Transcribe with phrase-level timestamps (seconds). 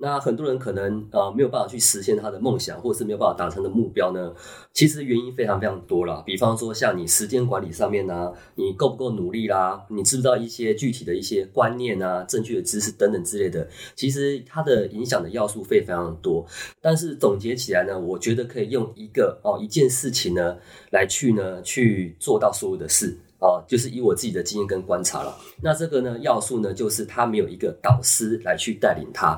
[0.00, 4.32] 那很多人可能呃没有办法去实现他的梦想，或者是没有办法达成的目标呢？
[4.72, 6.22] 其实原因非常非常多了。
[6.24, 9.84] 比方说像你时间管理上面呢，你够不够努力啦？
[9.88, 13.68] 你知不知道一些具体的一些观念啊、正确的知识等等之类的？
[13.96, 16.46] 其实它的影响的要素非常非常多。
[16.80, 20.56] 但是总结起来呢，我觉得可以用一个哦一件事情呢
[20.92, 25.36] 来去呢去做到所有的事哦，就是以我自己的经验跟观察了。
[25.60, 29.36] 那这个呢要素呢，就是他没有一个导师来去带领他。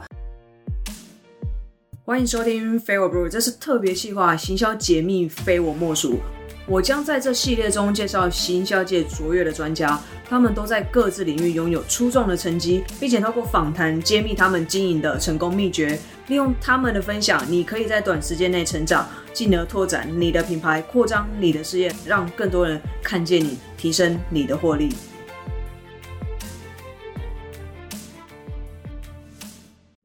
[2.11, 6.18] 欢迎收听非我不如，这是特别企划行销解密，非我莫属。
[6.67, 9.96] 我将在这系列中介绍行销界卓越的专家，
[10.29, 15.96] 他们都在各自领域拥有出众的成绩，并且透过访谈揭秘他们经营的成功秘诀。
[16.27, 24.93] 利用他们的分享，你可以在短时间内成长，进而拓展你的品牌，扩张你的事业，让更多人看见你，提升你的获利。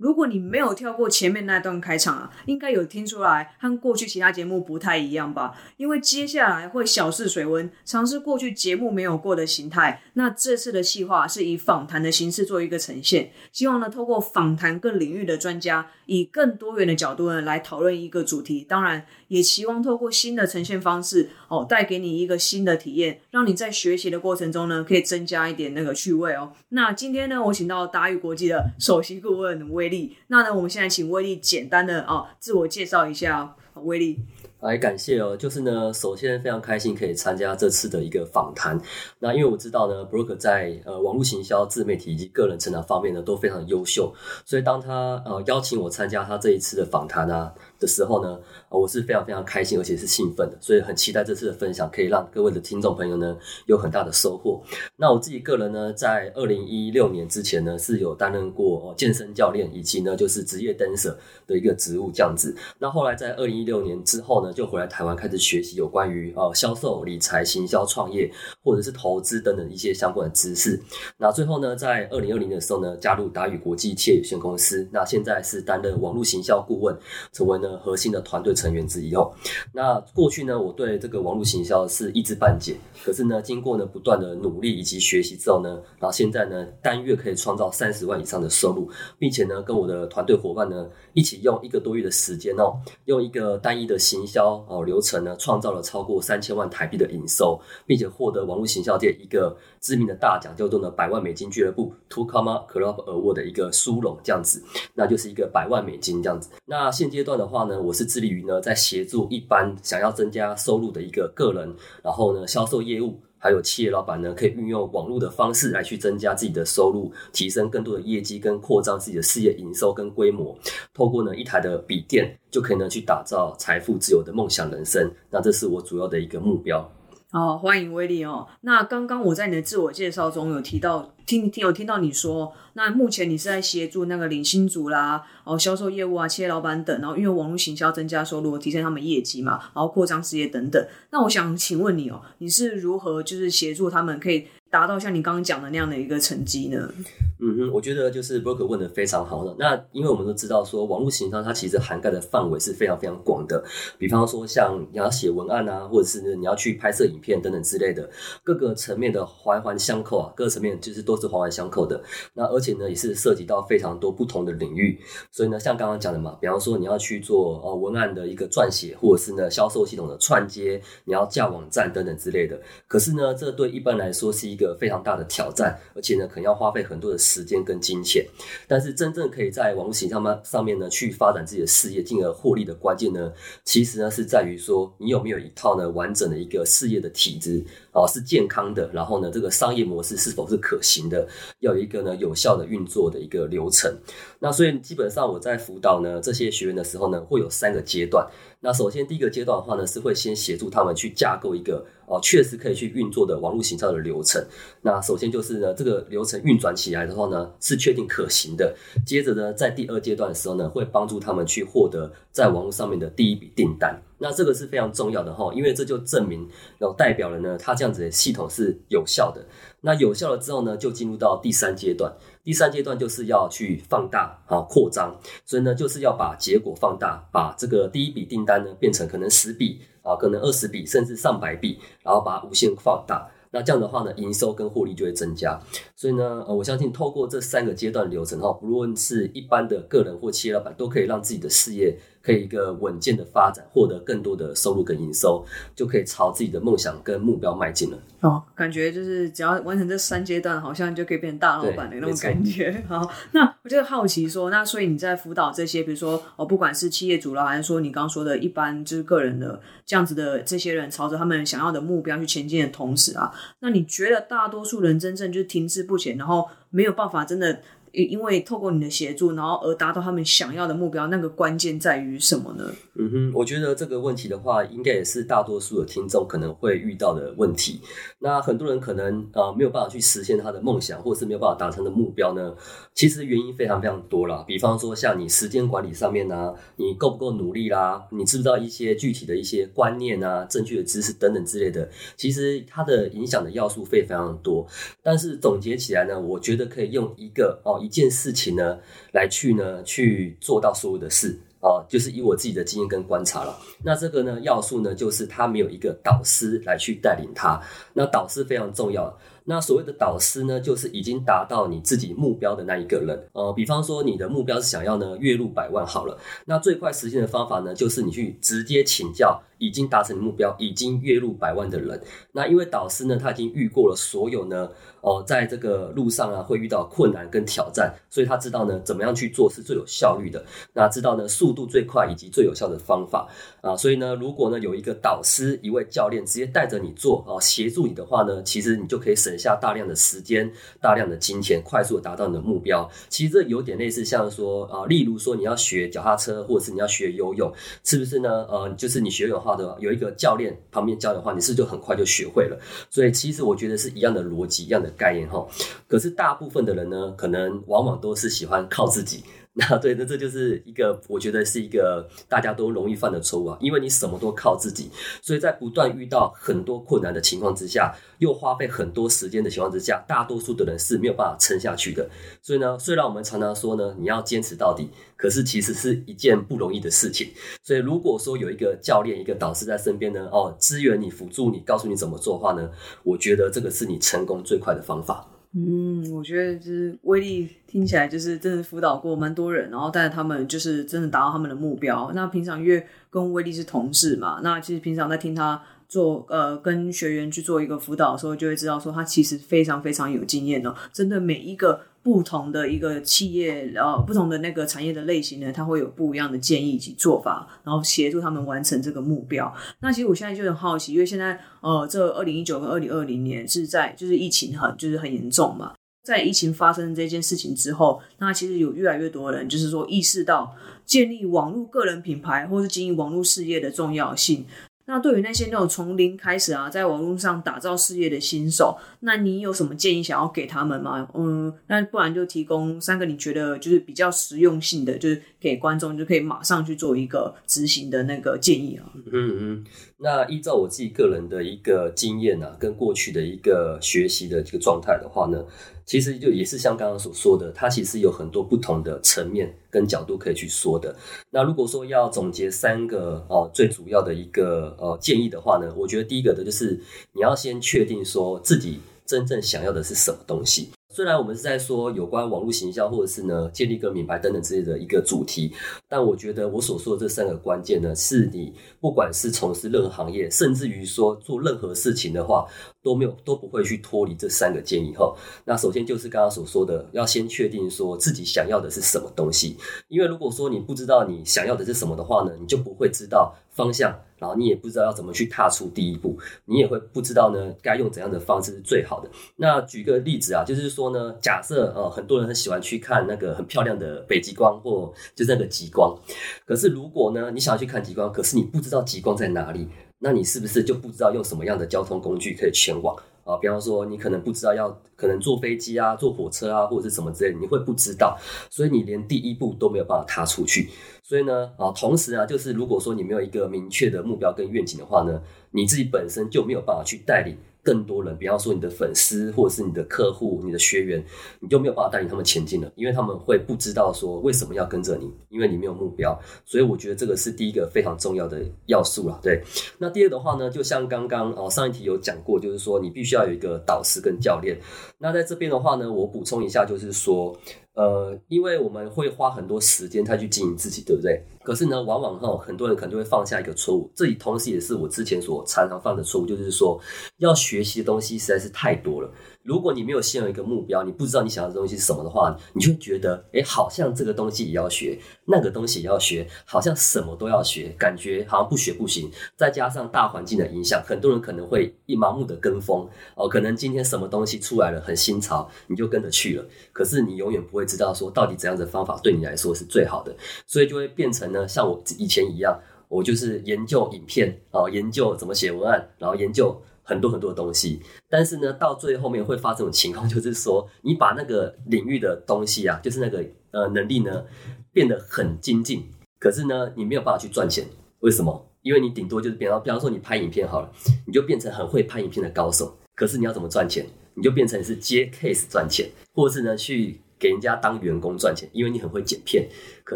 [0.06, 5.58] 如果你没有跳过前面那段开场啊，应该有听出来和过去其他节目不太一样吧？
[5.78, 10.04] 因为接下来会小试水温，尝试过去节目没有过的形态。
[10.14, 18.64] 那这次的计划是以访谈的形式做一个呈现，希望呢透过访谈各领域的专家，以更多元的角度呢来讨论一个主题。
[18.64, 26.52] 当然，也期望透过新的呈现方式哦，带给你一个新的体验，让你在学习的过程中呢可以增加一点那个趣味哦。
[26.70, 29.86] 那今天呢，我请到达宇国际的首席顾问威。
[29.86, 30.52] 威力，那呢？
[30.52, 34.18] 我们现在请威力简单的啊自我介绍一下，威力。
[34.62, 38.82] 来感谢哦，就是呢，首先非常开心可以参加这次的一个访谈。
[39.20, 44.12] 那因为我知道呢，Brooke 在呃网络行销、自媒体以及个人成长方面呢都非常优秀，
[44.44, 48.40] 所以当他呃邀请我参加他这一次的访谈啊的时候呢。
[48.70, 54.62] 我是非常非常开心，而且是兴奋的，所以很期待这次的分享可以让各位的听众朋友呢有很大的收获。
[54.98, 61.16] 那我自己个人呢，在二零一六年之前呢，是有担任过健身教练以及呢就是职业 dancer
[61.48, 62.54] 的一个职务这样子。
[62.78, 68.30] 那后来在二零一六年之后呢，就回来台湾开始学习有关于呃销售、理财、行销、创业
[68.62, 70.78] 或者是投资等等一些相关的知识。
[71.18, 76.94] 那最后呢，在二零二零的时候呢，加入达宇国际企业有限公司，那现在是担任网络行销顾问，
[77.32, 78.66] 成为核心的团队成。
[78.66, 79.32] 成员之一哦。
[79.72, 82.76] 那过去呢，我对这个网络行销是一知半解。
[83.04, 88.90] 可是呢，经过呢不断的努力以及学习之后呢，然后现在呢，单月可以创造三十万以上的收入，
[89.20, 104.62] 并且呢，跟我的团队伙伴呢一起用一个多月的时间哦，用一个单一的行销哦流程呢，创造了超过三千万台币的营收，并且获得网络行销界一个知名的大奖，叫做呢百万美金俱乐部 Two Comma Club Award 的一个殊荣，这样子，
[104.94, 106.50] 那就是一个百万美金这样子。
[106.66, 108.62] 那现阶段的话呢，我是致力于呢。
[108.66, 120.58] 在协助一般想要增加收入的一个个人，然后呢，销售业务还有企业老板呢，可以运用网络的方式来去增加自己的收入，提升更多的业绩跟扩张自己的事业营收跟规模。
[120.96, 125.08] 透过呢一台的笔电，就可以呢去打造财富自由的梦想人生。
[125.30, 126.92] 那这是我主要的一个目标。
[127.32, 128.48] 好，欢迎威利哦。
[128.62, 140.88] 那刚刚我在你的自我介绍中有提到，听听有听到你说，那目前你是在协助那个领薪族啦，哦，销售业务啊，企业老板等，然后运用网络行销增加收入，提升他们业绩嘛，然后扩张事业等等。
[141.10, 144.48] 那我想请问你哦，你是如何就是协助他们可以？
[144.76, 146.94] 达到像你刚刚讲的那样的一个成绩呢？
[147.40, 149.56] 嗯哼，我觉得就是 broker 问的非常好的。
[149.58, 153.64] 那因为我们都知道说，网络行销它其实涵盖的范围是非常非常广的。
[153.98, 158.10] 比方说，像你要写文案啊，或者是你要去拍摄影片等等之类的，
[158.44, 162.02] 各个层面的环环相扣啊，各个层面其实都是环环相扣的。
[162.34, 165.00] 那而且呢，也是涉及到非常多不同的领域。
[165.32, 172.60] 所以呢，像刚刚讲的嘛，比方说你要去做呃文案的一个撰写，或者是呢销售系统的串接，你要架网站等等之类的。
[172.88, 178.26] 可是呢，这对一般来说是一个非常大的挑战，而且呢，可能要花费很多的时间跟金钱。
[178.68, 183.32] 但是，真正可以在网络形象嘛上面呢，去发展自己的事业，进而获利的关键呢，
[183.64, 187.64] 其实呢，是在于说你有没有一套呢完整的一个事业的体制
[187.96, 188.90] 啊，是健康的。
[188.92, 191.26] 然后呢，这个商业模式是否是可行的，
[191.62, 193.92] 要有一个呢有效的运作的一个流程。
[194.40, 198.28] 那所以，基本上我在辅导呢这些学员的时候呢，会有三个阶段。
[198.60, 204.44] 那首先第一个阶段的话呢，是会先协助他们去架构一个哦，确实可以去运作的网络行销的流程。
[204.82, 208.76] 那首先就是呢，这个流程运转起来的话呢，是确定可行的。
[209.06, 214.02] 接着呢，在第二阶段的时候呢，会帮助他们去获得在网络上面的第一笔订单。
[214.18, 216.48] 那这个是非常重要的哈，因为这就证明，
[216.78, 219.46] 然后代表了呢，它这样子的系统是有效的。
[219.82, 222.16] 那有效了之后呢，就进入到第三阶段。
[222.44, 225.20] 第三阶段就是要去放大啊，扩张。
[225.46, 233.30] 所以呢，就是要把结果放大，把这个第一笔订单呢变成可能十笔啊，可能二十笔，甚至上百笔，然后把它无限放大。
[233.52, 235.60] 那这样的话呢，营收跟获利就会增加。
[235.96, 241.98] 所以呢，呃，我相信透过这三个阶段流程哈，不论是一般的个人或企业老板，都可以让自己的事业。
[242.26, 245.46] 可以一个稳健的发展，获得更多的收入跟营收，
[245.76, 247.98] 就可以朝自己的梦想跟目标迈进了。
[248.22, 252.84] 哦，感觉就是只要完成这三阶段，好像就可以变成大老板的那种感觉。
[252.90, 267.60] 好，那我就好奇说，那所以你在辅导这些，比如说哦，不管是企业主了，还是说你刚刚说的一般就是个人的这样子的这些人，朝着他们想要的目标去前进的同时啊，那你觉得大多数人真正就是停滞不前，然后没有办法真的？
[268.04, 272.72] 因为透过你的协助，然后而达到他们想要的目标，那个关键在于什么呢？
[272.98, 277.80] 嗯哼，我觉得这个问题的话，应该也是大多数的听众可能会遇到的问题。
[278.20, 282.56] 那很多人可能呃没有办法去实现他的梦想，或者是没有办法达成的目标呢？
[282.94, 284.44] 其实原因非常非常多啦。
[284.48, 288.06] 比方说像你时间管理上面呢，你够不够努力啦？
[288.12, 291.90] 你知不知道一些具体的一些观念啊、正确的知识等等之类的？
[292.18, 294.66] 其实它的影响的要素非常多。
[295.02, 297.80] 但是总结起来呢，我觉得可以用一个哦。
[297.86, 298.80] 一件事情呢，
[299.12, 303.58] 来去呢去做到所有的事哦，就是以我自己的经验跟观察了。
[303.84, 307.60] 那这个呢要素呢，就是他没有一个导师来去带领他。
[307.92, 309.12] 那导师非常重要。
[309.48, 313.20] 那所谓的导师呢，就是已经达到你自己目标的那一个人。
[313.34, 316.16] 呃，比方说你的目标是想要呢月入百万好了，
[316.46, 319.42] 那最快实现的方法呢，就是你去直接请教。
[319.58, 324.70] 已经达成目标、已经月入百万的人，那因为导师呢，他已经遇过了所有呢，
[325.02, 330.44] 哦，在这个路上啊会遇到困难跟挑战，所以他知道呢怎么样去做是最有效率的，
[330.74, 333.28] 那知道呢速度最快以及最有效的方法
[333.62, 342.90] 啊，所以呢，如果呢有一个导师、一位教练直接带着你做啊，协助你的话呢，其实你就可以省下大量的时间、大量的金钱，快速达到你的目标。
[343.08, 347.52] 其实这有点类似像说啊，例如说你要学脚踏车，或者是你要学游泳，
[347.84, 348.46] 是不是呢？
[348.50, 349.45] 呃，就是你学游泳。
[349.46, 352.60] 话的有一个教练旁边教的话，你是就很快就学会了。
[352.90, 355.48] 所以其实我觉得是一样的逻辑，一样的概念哈。
[355.88, 359.24] 可是大部分的人呢，可能往往都是喜欢靠自己。
[359.58, 364.92] 那对，那这就是一个我觉得是一个大家都容易犯的错误啊，因为你什么都靠自己，
[365.22, 372.10] 所以在不断遇到很多困难的情况之下，又花费很多时间的情况之下，大多数的人是没有办法撑下去的。
[372.42, 377.32] 所以呢，虽然我们常常说呢，你要坚持到底，可是其实是一件不容易的事情。
[377.64, 382.70] 所以如果说有一个教练、一个导师在身边呢，哦，支援你、辅助你、告诉你怎么做的话呢，
[383.04, 385.26] 我觉得这个是你成功最快的方法。
[385.58, 392.12] 嗯，我觉得就是威力听起来就是真的辅导过蛮多人，然后带着他们就是真的达到他们的目标。
[392.14, 401.82] 那平常因为跟威力是同事嘛，那其实平常在听他做呃跟学员去做一个辅导的时候，就会知道说他其实非常非常有经验哦，真的每一个。
[402.06, 409.52] 不同的一个企业，呃，不同的那个产业的类型呢，它会有不一样的建议以及做法，然后协助他们完成这个目标。
[409.80, 415.74] 那其实我现在就很好奇，因为现在呃，这二零一九跟二零二零年是在就是疫情很就是很严重嘛，
[416.04, 420.56] 在疫情发生这件事情之后，那其实有越来越多人就是说意识到
[420.86, 424.46] 建立网络个人品牌或是经营网络事业的重要性。
[424.88, 431.08] 那对于那些那种从零开始啊，在网络上打造事业的新手，那你有什么建议想要给他们吗？
[431.16, 438.86] 嗯，那不然就提供三个你觉得就是比较实用性的，就是给观众就可以马上去做一个执行的那个建议啊。
[439.12, 439.66] 嗯嗯，
[439.98, 445.44] 那依照我自己个人的一个经验啊，跟过去的一个学习的这个状态的话呢。
[445.86, 450.96] 其实就也是像刚刚所说的，它其实有很多不同的层面跟角度可以去说的。
[451.30, 456.80] 那如果说要总结三个哦最主要的一个呃建议的话呢，我觉得第一个的就是
[457.14, 460.70] 你要先确定说自己真正想要的是什么东西。
[460.96, 465.52] 虽然我们是在说有关网络行销，或者是呢建立个品牌等等之类的一个主题，
[465.90, 472.48] 但我觉得我所说的这三个关键呢，是你不管是从事任何行业，甚至于说做任何事情的话，
[472.82, 475.14] 都没有都不会去脱离这三个建议哈。
[475.44, 479.58] 那首先就是刚刚所说的，要先确定说自己想要的是什么东西，
[479.90, 483.94] 因为如果说你不知道你想要的是什么的话呢，你就不会知道方向。
[484.18, 489.10] 然后你也不知道要怎么去踏出第一步，你也会不知道呢该用怎样的方式是最好的。
[489.36, 495.98] 那举个例子啊，就是说呢，假设呃很多人很喜欢去看那个很漂亮的北极光或就是那个极光，
[496.46, 499.68] 可是如果呢你想要去看极光，可是你不知道极光在哪里，
[500.06, 502.96] 那你是不是就不知道用什么样的交通工具可以前往？
[503.24, 508.16] 啊，比方说你可能不知道要可能坐飞机啊、坐火车啊，或者是什么之类，你会不知道，
[508.52, 510.70] 所以你连第一步都没有办法踏出去。
[511.02, 515.20] 所以呢，啊，同时啊，就是如果说你没有一个明确的目标跟愿景的话呢，
[515.50, 517.36] 你自己本身就没有办法去带领
[517.66, 521.04] 更多人，比方说你的粉丝或者是你的客户、你的学员，
[521.40, 526.18] 你就没有办法带领他们前进了，因为他们会不知道说为什么要跟着你，因为你没有目标。
[526.46, 529.20] 所以我觉得这个是第一个非常重要的要素了。
[529.24, 529.42] 对，
[529.80, 534.56] 那第二的话呢，就像刚刚哦上一题有讲过，就是说你必须要有一个导师跟教练。
[535.00, 537.36] 那在这边的话呢，我补充一下，就是说。
[537.76, 541.22] 呃，因为我们会花很多时间再去经营自己，对不对？
[541.44, 546.80] 可是呢，往往哈，很多人可能就会放下一个错误，这里同时也是我之前所常常犯的错误，就是说
[547.18, 549.12] 要学习的东西实在是太多了。
[549.46, 559.08] 如果你没有先有一个目标，你不知道你想要的东西是什么的话，你就会觉得，哎，好像这个东西也要学，那个东西也要学，好像什么都要学，感觉好像不学不行。
[559.36, 566.46] 再加上大环境的影响，很多人可能会一盲目的跟风哦，可能今天什么东西出来了很新潮，你就跟着去了。
[566.74, 570.16] 可是你永远不会知道说到底怎样的方法对你来说是最好的，
[570.48, 576.60] 所以就会变成呢，像我以前一样，我就是研究影片啊，研究怎么写文案，然后研究。
[576.86, 584.24] 很多很多东西，但是呢，到最后面会发生这种情况， 就是说，你把那个领域的东西啊，就是那个呃能力呢，
[584.72, 585.90] 变得很精进，
[586.20, 587.66] 可是呢，你没有办法去赚钱。
[588.00, 588.48] 为什么？
[588.62, 590.72] 因为你顶多就是比方，比方说你拍影片好了，
[591.06, 593.86] 你就变成很会拍影片的高手，可是你要怎么赚钱？
[594.14, 599.48] 你就变成是接 case 赚钱，或是呢去给人家当员工赚钱，因为你很会剪片。
[599.84, 599.96] 可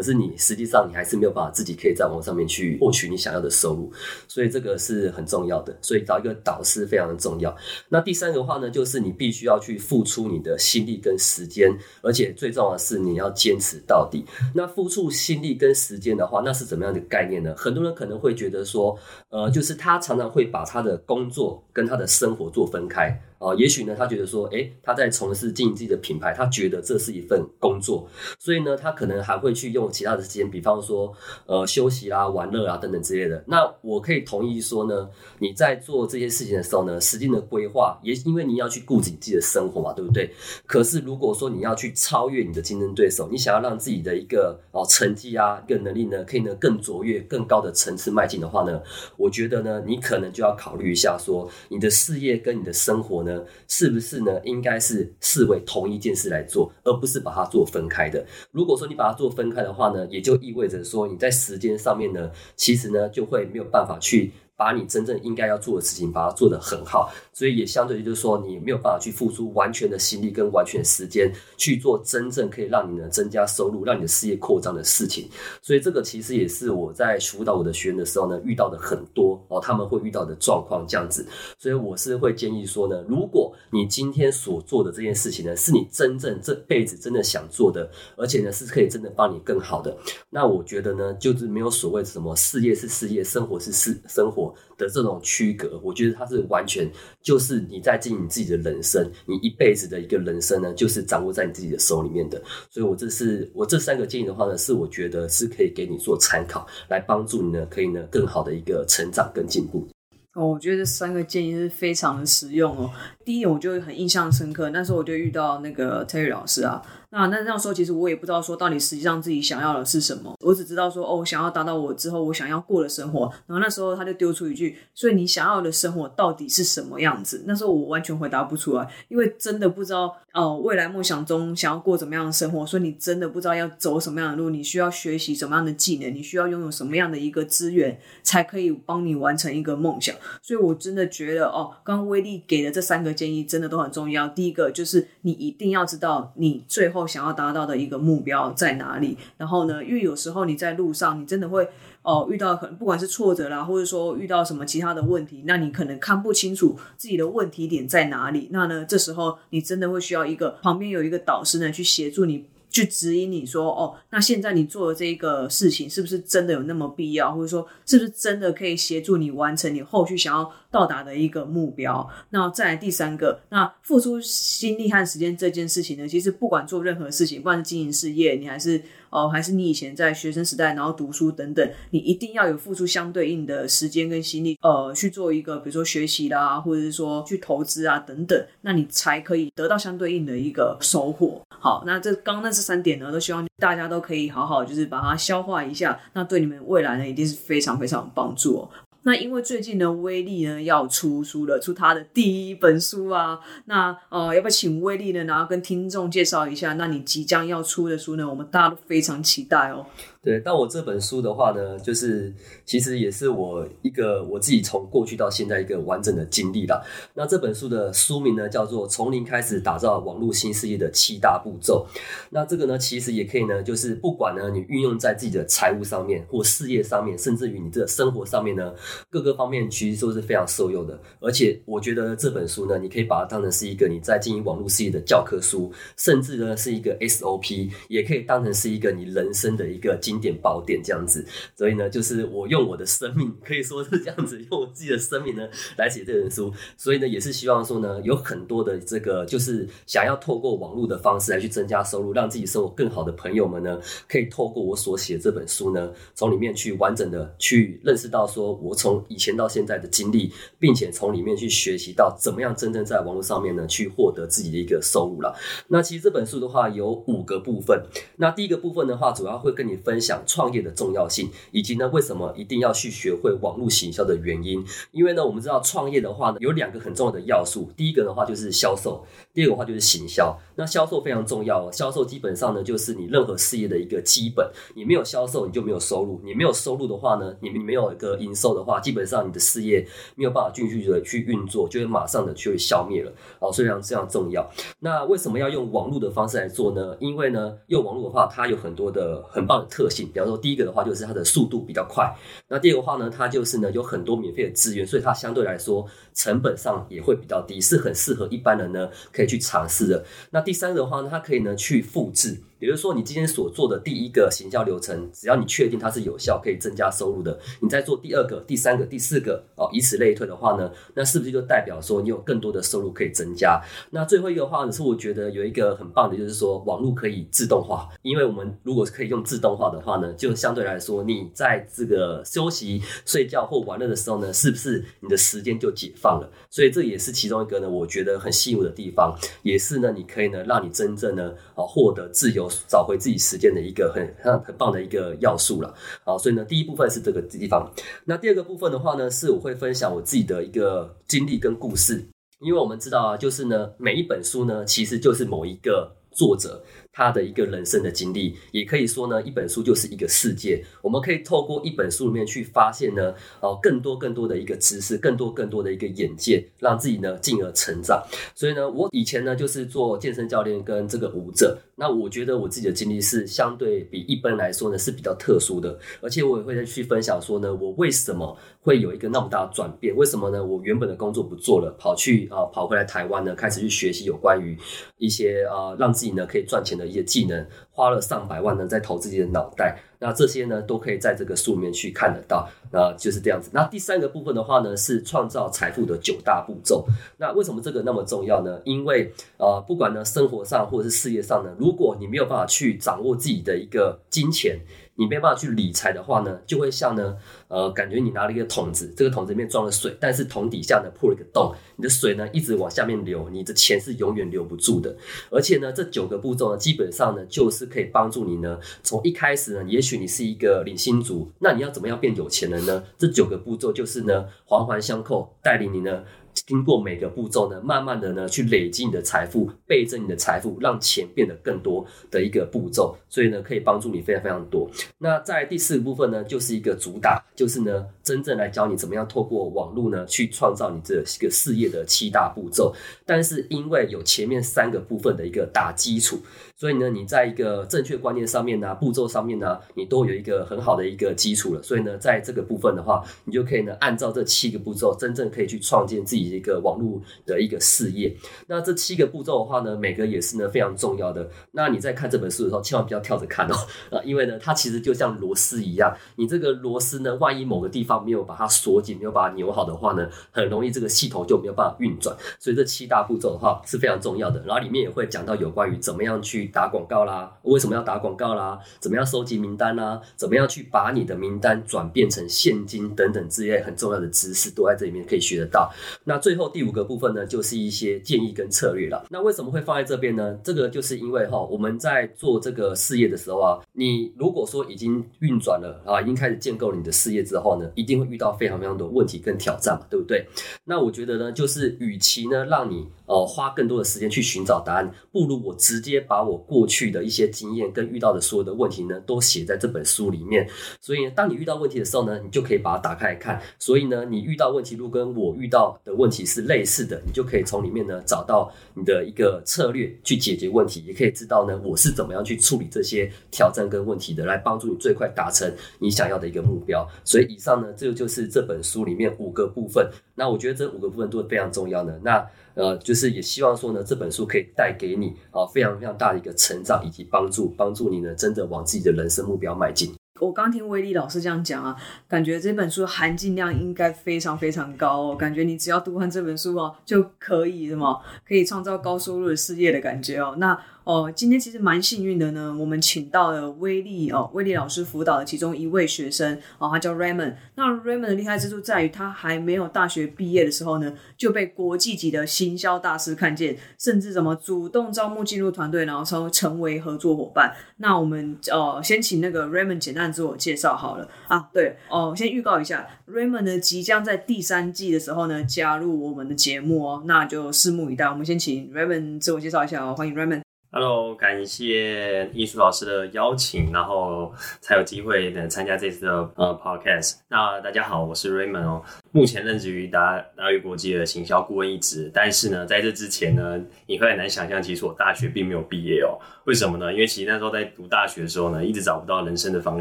[0.00, 3.92] 是你实际上你还是没有办法自己可以在网上面去获取你想要的收入，
[4.28, 5.76] 所以这个是很重要的。
[5.82, 7.54] 所以找一个导师非常的重要。
[7.88, 14.24] 那第三个话呢，就是你必须要去付出你的心力跟时间，而且最重要的是你要坚持到底。
[14.54, 17.52] 那付出心力跟时间的话，那是怎么样的概念呢？
[17.56, 18.96] 很多人可能会觉得说，
[19.30, 23.52] 呃，就是他常常会把他的工作跟他的生活做分开啊。
[23.56, 29.90] 也许呢，他觉得说，诶，他在从事经营自己的品牌，他觉得这是一份工作，所以呢，他可能还会去用。
[29.90, 31.12] 其他的时间，比方说，
[31.46, 33.42] 呃，休息啦、玩乐啊等等之类的。
[33.46, 40.32] 那我可以同意说呢，你在做这些事情的时候呢，时间的规划也因为你要去顾及自己的生活嘛，对不对？
[40.66, 48.80] 可是如果说你要去超越你的竞争对手，你想要让自己的一个哦成绩啊、一个能力呢，可以呢更卓越、更高的层次迈进的话呢，
[49.18, 53.29] 我觉得呢，你可能就要考虑一下，说你的事业跟你的生活呢，
[53.66, 58.24] 是不是呢，应该是视为同一件事来做，而不是把它做分开的。
[58.52, 64.32] 如果说你把它做分开的，的话呢，也就意味着说你在时间上面呢，其实呢就会没有办法去。
[64.60, 75.30] 把你真正应该要做的事情，把它做得很好，所以也相对于就是说，你没有办法去付出完全的心力跟完全的时间去做真正可以让你呢增加收入、让你的事业扩张的事情。
[75.62, 81.26] 所以这个其实也是我在辅导我的学员的时候呢，遇到的很多哦，他们会遇到的状况这样子。
[81.58, 89.96] 所以我是会建议说呢，如果你今天所做的这件事情呢，是你真正这辈子真的想做的，而且呢是可以真的帮你更好的，
[90.28, 94.49] 那我觉得呢，就是没有所谓什么事业是事业，生活是事生活。
[94.76, 96.90] 的这种区隔，我觉得它是完全
[97.22, 102.40] 就是你在经营自己的人生，你一辈子的一个人生呢，就是掌握在你自己的手里面的。
[102.70, 109.86] 所以，我这是我这三个建议的话呢，是我觉得是可以给你做参考，来帮助你呢，可以呢更好的一个成长跟进步。
[110.34, 112.90] 哦，我觉得这三个建议是非常的实用哦。
[113.24, 116.80] 第一，我就很印象深刻，那时候我就遇到那个 Terry 老师啊。
[117.10, 123.30] 那那那时候其实我也不知道说到底实际上自己想要的是什么，我只知道说哦，我想要达到我之后我想要过的生活。
[123.46, 132.64] 然后那时候他就丢出一句：“所以你想要的生活到底是什么样子？”那时候我完全回答不出来，因为真的不知道哦，未来梦想中想要过怎么样的生活。
[132.64, 140.14] 所以你真的不知道要走什么样的路，你需要学习什么样的技能，你需要拥有什么样的一个资源，才可以帮你完成一个梦想。
[140.40, 144.28] 所以我真的觉得哦，刚刚威力给的这三个建议真的都很重要。
[144.28, 147.80] 第一个就是你一定要知道你最后想要达到的。
[147.80, 149.16] 一个目标在哪里？
[149.38, 149.82] 然后呢？
[149.82, 151.66] 因为有时候你在路上，你真的会
[152.02, 158.48] 哦遇到很不管是挫折啦，或者说遇到什么其他的问题，那你可能看不清楚自己的问题点在哪里。
[158.52, 162.44] 那呢，这时候你真的会需要一个旁边有一个导师呢，去协助你。
[162.70, 172.08] 去指引你说哦，那现在你做的这个事情是不是真的有那么必要，或者说是不是真的可以协助你完成你后续想要到达的一个目标？
[172.30, 178.82] 那再来第三个，那付出心力和时间这件事情呢，其实不管做任何事情，不管是经营事业，你还是。
[179.10, 191.42] 哦，还是你以前在学生时代，然后读书等等，你一定要有付出相对应的时间跟心力，呃，去做一个，比如说学习啦，或者是说去投资啊等等，那你才可以得到相对应的一个收获。
[191.60, 198.70] 好，那这刚刚那这三点呢，都希望大家都可以好好就是把它消化一下，那对你们未来呢，一定是非常非常有帮助哦。
[199.02, 203.38] 那因为最近呢，威力呢要出书了，出他的第一本书啊。
[203.64, 206.74] 那呃，要不要请威力呢，然后跟听众介绍一下？
[206.74, 209.86] 那你即将要出的书呢，我们大家都非常期待哦。
[210.22, 212.30] 对，但我这本书的话呢，就是
[212.66, 216.78] 其实也是我一个我自己从过去到现在一个完整的经历啦。
[217.14, 221.86] 那这本书的书名呢，叫做《从零开始打造网络新事业的七大步骤》。
[222.28, 228.74] 那这个呢，其实也可以呢，就是不管呢你运用在自己的财务上面，或事业上面，甚至于你这个生活上面呢，
[229.08, 231.00] 各个方面其实都是非常受用的。
[231.20, 239.98] 而且我觉得这本书呢，你可以把它当成是一个你在经营网络事业的教科书，甚至呢是一个 SOP，也可以当成是一个你人生的一个。
[240.10, 241.24] 经典宝典这样子，
[241.54, 246.52] 所以呢，就是我用我的生命，可以说是这样子，用我自己的生命呢来写这本书。
[246.76, 265.38] 所以呢，也是希望说呢，有很多的这个，就是想要透过网络的方式来去增加收入，让自己生活更好的朋友们呢，可以透过我所写这本书呢，从里面去完整的去认识到，说我从以前到现在的经历，并且从里面去学习到怎么样真正在网络上面呢，去获得自己的一个收入了。
[265.68, 267.80] 那其实这本书的话有五个部分，
[268.16, 269.99] 那第一个部分的话，主要会跟你分。
[270.00, 274.64] 享创业的重要性，以及呢为什么一定要去学会网络行销的原因。
[274.92, 277.70] 因为呢，我们知道创业的话呢，有两个很重要的要素。
[277.76, 279.04] 第一个的话就是销售，
[279.34, 280.38] 第二个话就是行销。
[280.60, 284.46] 那销售非常重要哦，销售基本上呢就是你任何事业的一个基本。
[284.74, 286.20] 你没有销售，你就没有收入。
[286.22, 293.10] 你没有收入的话呢，你你没有一个营收的话，基本上你的事业没有办法继续的去运作，就会马上的就会消灭了。
[293.38, 294.46] 哦，非常非常重要。
[294.80, 296.94] 那为什么要用网络的方式来做呢？
[297.00, 300.10] 因为呢，用网络的话，它有很多的很棒的特性。
[300.12, 302.14] 比方说，第一个的话就是它的速度比较快。
[302.48, 310.04] 那第二个话呢，它就是呢有很多免费的资源，所以它相对来说成本上也会比较低，是很适合一般人呢可以去尝试的。
[310.30, 312.36] 那第第三个的话呢，它可以呢去复制。
[312.60, 323.58] 比如说，你今天所做的第一个行销流程，只要你确定它是有效，可以增加收入的，你再做第二个、第三个、第四个，哦，以此类推的话呢，那是不是就代表说你有更多的收入可以增加？
[323.92, 336.30] 那最后一个话呢，是我觉得有一个很棒的，就是说网络可以自动化，因为我们如果可以用自动化的话呢，就相对来说，你在这个休息、睡觉或玩乐的时候呢，是不是你的时间就解放了？
[336.50, 342.49] 所以这也是其中一个呢，我觉得很吸引我的地方，也是呢，你可以呢，让你真正呢，啊，获得自由。
[342.68, 347.70] 找回自己时间的一个很很很棒的一个要素了好，所以呢，第一部分是这个地方。
[348.04, 352.04] 那第二个部分的话呢，是我会分享我自己的一个经历跟故事，
[352.40, 356.62] 因为我们知道啊，就是呢，每一本书呢，其实就是某一个作者。
[356.92, 360.64] 他的一个人生的经历，也可以说呢，一本书就是一个世界。
[360.82, 368.02] 我们可以透过一本书里面去发现呢，哦，更多更多的一个知识，更多更多的一个眼界，让自己呢进而成长。
[368.34, 371.58] 所以呢，我以前呢就是做健身教练跟这个舞者。
[371.76, 379.96] 那我觉得我自己的经历是相对比一般来说呢是比较特殊的，而且我也会再去分享说呢，我为什么会有一个那么大的转变？
[379.96, 380.44] 为什么呢？
[380.44, 384.58] 我原本的工作不做了，跑去啊跑回来台湾呢，开始去学习有关于
[384.98, 386.90] 一些啊让自己呢可以赚钱的。
[386.90, 393.48] 一些技能花了上百万呢，在投自己的脑袋，那这些呢都可以在这个书里面去看得到，那就是这样子。
[393.52, 396.84] 那第三个部分的话呢，是创造财富的九大步骤。
[397.16, 398.60] 那为什么这个那么重要呢？
[398.64, 404.58] 因为呃，不管呢生活上或者是事业上呢，如果你没有办法去掌握自己的一个金钱。
[405.00, 407.16] 你没办法去理财的话呢，就会像呢，
[407.48, 414.94] 呃，感觉你拿了一个桶子，这个桶子里面装了水，但是桶底下呢破了一个洞，你的水呢一直往下面流，你的钱是永远留不住的。
[415.30, 422.84] 而且呢，这九个步骤呢，基本上呢就是可以帮助你呢，从一开始呢，也许你是一个领薪族，那你要怎么样变有钱人呢？
[422.98, 426.04] 这九个步骤就是呢环环相扣，带领你呢。
[426.46, 434.70] 经过每个步骤呢，慢慢的呢去累积你的财富，倍增你的财富，让钱变得更多的一个步骤，所以呢可以帮助你非常非常多。
[434.98, 442.74] 那在第四个部分呢，就是一个主打，就是呢真正来教你怎么样透过网络呢去创造你这个事业的七大步骤。
[443.04, 446.18] 但是因为有前面三个部分的一个打基础。
[446.60, 451.62] 所以呢，你在一个正确观念上面呢，步骤上面呢，你都有一个很好的一个基础了。
[451.62, 458.14] 所以呢，在这个部分的话，你就可以呢，按照这七个步骤，真正可以去创建自己一个网络的一个事业。
[458.46, 461.30] 那这七个步骤的话呢，每个也是呢非常重要的。
[461.52, 463.54] 那你在看这本书的时候，千万不要跳着看哦，
[463.96, 472.14] 啊，因为呢，它其实就像螺丝一样，你这个螺丝呢，万一某个地方没有把它锁紧，没有把它扭好的话呢，很容易这个系统就没有办法运转。
[472.38, 474.42] 所以这七大步骤的话是非常重要的。
[474.44, 476.49] 然后里面也会讲到有关于怎么样去。
[476.50, 478.58] 打广告啦，为什么要打广告啦？
[478.78, 480.00] 怎么样收集名单啦？
[480.16, 485.72] 怎么样去把你的名单转变成现金等等之类很重要的知识，都在这里面可以学得到。
[486.04, 489.06] 那最后第五个部分呢，就是一些建议跟策略了。
[489.10, 490.38] 那为什么会放在这边呢？
[490.42, 500.26] 这个就是因为哈，我们在做这个事业的时候啊，你如果说已经运转了啊，已经开始建构了你的事业之后呢，一定会遇到非常非常多问题跟挑战嘛，对不对？
[500.64, 510.48] 那我觉得呢，就是与其呢让你呃花更多的时间去寻找答案，不如我直接把我过去的一些经验跟遇到的所有的问题呢，都写在这本书里面。
[510.80, 513.40] 所以，当你遇到问题的时候呢，你就可以把它打开来看。
[513.58, 526.88] 所以呢，你遇到问题，如果跟我遇到的问题是类似的，你就可以从里面呢找到你的一个策略去解决问题，也可以知道呢我是怎么样去处理这些挑战跟问题的，来帮助你最快达成你想要的一个目标。
[527.04, 529.88] 所以，以上呢，这个就是这本书里面五个部分。
[530.20, 531.98] 那我觉得这五个部分都是非常重要的。
[532.04, 539.94] 那呃，就是也希望说呢，这本书可以带给你啊非常非常大的一个成长以及帮助，帮助你呢真的往自己的人生目标迈进。
[540.20, 541.74] 我刚听威利老师这样讲啊，
[542.06, 545.16] 感觉这本书含金量应该非常非常高哦。
[545.16, 550.34] 感觉你只要读完这本书哦，就可以什么，可以创造高收入的事业的感觉哦。
[550.36, 550.60] 那。
[550.84, 552.56] 哦，今天其实蛮幸运的呢。
[552.58, 557.34] 我们请到了威利哦，威利老师辅导的其中一位学生哦，他叫 Raymond。
[557.54, 567.54] 那 Raymond 的厉害之处在于，他还没有大学毕业的时候呢，就被国际级的行销大师看见，甚至怎么主动招募进入团队，然后成成为合作伙伴。
[567.76, 571.48] 那我们呃，先请那个 Raymond 简单自我介绍好了啊。
[571.52, 578.06] 对哦，先预告一下，Raymond 呢即将在第三季的时候呢加入我们的节目哦，那就拭目以待。
[578.06, 580.49] 我们先请 Raymond 自我介绍一下哦，欢迎 Raymond。
[580.72, 587.16] Hello，感谢艺术老师的邀请，然后才有机会能参加这次的呃 Podcast。
[587.26, 592.10] 那大家好，我是 Raymond 哦，目前任职于达达宇国际的行销顾问一职。
[592.12, 596.18] 但是呢，在这之前呢，你会很难想象，其实我大学并没有毕业哦。
[596.44, 596.92] 为什么呢？
[596.92, 599.80] 因为其实那时候在读大学的时候呢，一直找不到人生的方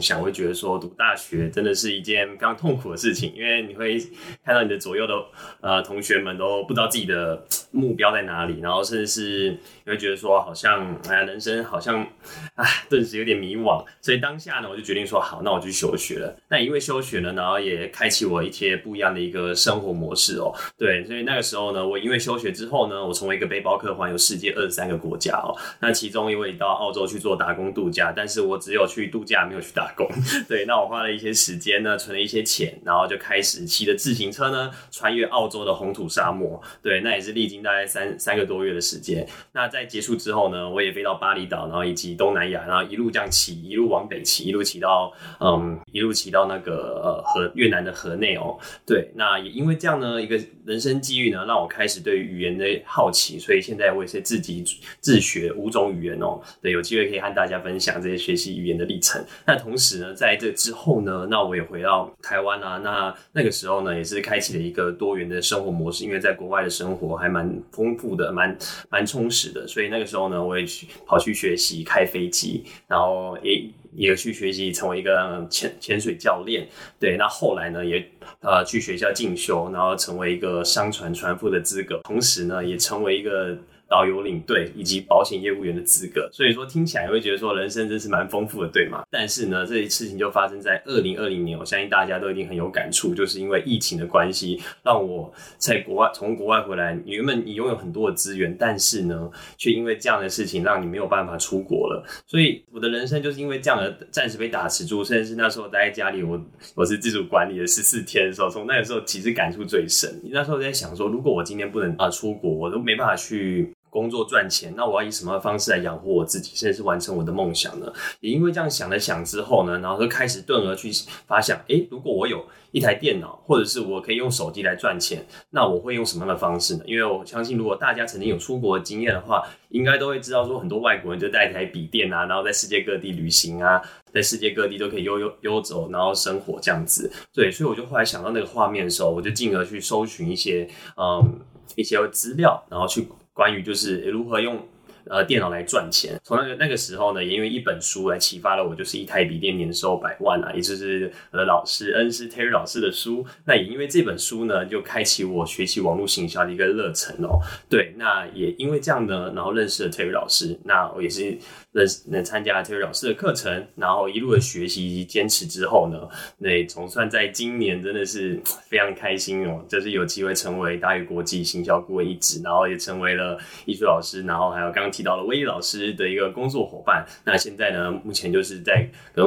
[0.00, 3.98] 向，会觉得说读大学真的是一件非常痛苦的事情，因为你会
[4.44, 5.14] 看到你的左右的
[5.60, 9.50] 呃同学们都不知道自己的目标在哪里，然后甚至是
[9.84, 12.06] 你会觉得说好像哎呀人生好像
[12.54, 16.36] 哎顿时有点迷惘，所以当下呢我就决定说好，那我去休学了。
[16.48, 20.52] 那因为休学了，然后也开启我一些不一样的一个生活模式哦。
[20.76, 25.56] 对，所以那个时候呢，我因为休学之后呢，我成为一个背包客，环游世界二十三个国家哦。
[25.80, 30.08] 那其中因为到澳洲去做打工度假，但是我只有去度假，没有去打工。
[30.48, 36.60] 对，那我花了一些时间呢，存了一些钱，然后就开始骑着自行车呢，穿越澳洲的红土沙漠。
[36.82, 39.26] 对，那也是历经大概三三个多月的时间。
[39.52, 48.58] 那在结束之后呢，我也飞到巴厘岛，然后以及东南亚，然后一路这样骑，一路往北骑，一路骑到嗯，一路骑到那个呃河越南的河内哦。
[48.86, 54.64] 对那也因为这样呢，一个人生机遇呢，让我开始对语言的好奇，所以现在我也是自己
[55.00, 56.40] 自学五种语言哦。
[56.60, 59.24] 对，有机会可以和大家分享这些学习语言的历程。
[59.46, 62.78] 那同时呢，在这之后呢，那我也回到台湾啊。
[62.78, 68.56] 那那个时候呢，也是开启了一个多元的生活模式，因为在国外的生活还蛮丰富的，蛮
[68.90, 69.66] 蛮充实的。
[69.66, 73.64] 所以那个时候呢，我也去跑去学习开飞机，然后也
[73.98, 76.66] 也去学习成为一个潜潜水教练。
[76.98, 78.02] 对，那后来呢，也
[78.40, 83.58] 呃去学校进修，然后成为一个商船船夫的资格，同时呢，也成为一个。
[83.88, 89.02] 导游领队以及保险业务员的资格，所以说听起来会觉得说人生真是蛮丰富的，对吗？
[89.10, 102.04] 但是呢，这些事情就发生在二零二零年，我相信大家都一定很有感触，就是因为疫情的关系，让我在国外从国外回来，原本你拥有很多的资源，但是呢，却因为这样的事情让你没有办法出国了。
[102.26, 106.38] 所以我的人生就是因为这样而暂时被打持住，甚至是那时候待在家里，我
[106.74, 110.20] 我是自主管理了十四天的时候，从那个时候其实感触最深。
[110.30, 113.72] 那时候在想说，如果我今天不能啊出国，我都没办法去。
[113.90, 117.92] 工作赚钱，那我要以什么方式来养活我自己，甚至是完成我的梦想呢？
[118.20, 120.90] 也因为这样想了想之后呢，然后就开始顿而去
[121.26, 126.84] 发想：诶，如果我有一台电脑，或者是我可以用手机来赚钱，那我会用什么样的方式呢？
[126.86, 133.80] 因为我相信，如果大家曾经有出国的经验的话，应该都会知道说，很多外国人就带一台笔电啊，然后在世界各地旅行啊，
[134.12, 137.10] 在世界各地都可以悠悠悠走，然后生活这样子。
[137.32, 141.40] 对，所以我就后来想到那个画面的时候，我就进而去搜寻一些嗯
[141.76, 143.08] 一些资料，然后去。
[143.38, 144.66] 关于就是如何用
[145.08, 153.24] 呃电脑来赚钱，从那个那个时候呢，也因为一本书来启发了我，就是一台笔电年收百万啊，也就是我的老师恩师 Terry 老师的书。
[153.44, 157.40] 那也因为这本书呢，就开启我学习网络行销的一个热忱哦。
[157.68, 161.38] 对，那也因为这样呢，然后认识了 Terry 老师，那我也是。
[161.70, 177.06] 能能参加 Terry 老师的课程，然后一路的学习以及坚持之后呢，那总算在今年真的是非常开心哦，就是有机会成为大宇国际行销顾问一职，然后也成为了艺术老师，然后还有刚提到了威利老师的一个工作伙伴。
[177.24, 179.24] 那现在呢，目前就是在跟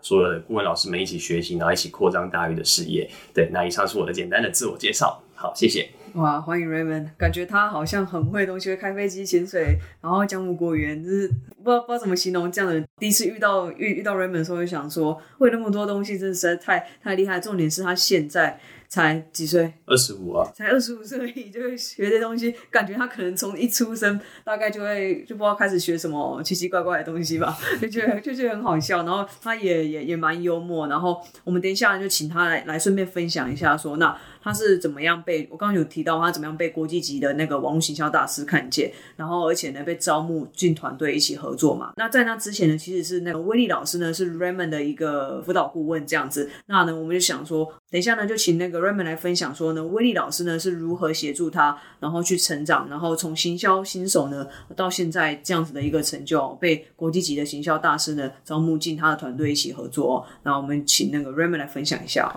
[0.00, 3.10] 所有的顾问老师们一起学习，然后一起扩张大鱼的事业。
[3.34, 5.20] 对，那以上是我的简单的自我介绍。
[5.34, 5.90] 好，谢谢。
[6.14, 17.40] 哇，欢迎 Raymond，感觉他好像很会东西，会开飞机、潜水，然后讲五国语言，就是不知道不知道怎么形容这样的第一次遇到遇遇到 Raymond 的时候，就想说，会那么多东西，真的实在太太厉害。
[17.40, 18.58] 重点是他现在
[18.90, 19.72] 才几岁？
[19.86, 29.04] 二十五啊，才二十五岁就会学这东西，感觉他可能从一出生大概就会就不知道开始学什么奇奇怪怪的东西吧， 就觉得就觉得很好笑。
[29.04, 30.88] 然后他也也也蛮幽默。
[30.88, 34.14] 然后我们等一下就请他来来顺便分享一下，说那。
[34.42, 41.92] 他是怎么样被我刚刚有提到他怎么样被国际级的那个网络行销大师看见，然后而且呢被招募进团队一起合作嘛？
[41.98, 46.48] 那在那之前呢，其实是那个威利老师呢是 Raymond 的一个辅导顾问这样子。
[46.64, 60.24] 那呢我们就想说，等一下呢就请那个 Raymond 来分享说呢，威利老师呢是如何协助他，然后去成长，然后从行销新手呢到现在这样子的一个成就，被国际级的行销大师呢招募进他的团队一起合作。
[60.44, 62.32] 那我们请那个 Raymond 来分享一下。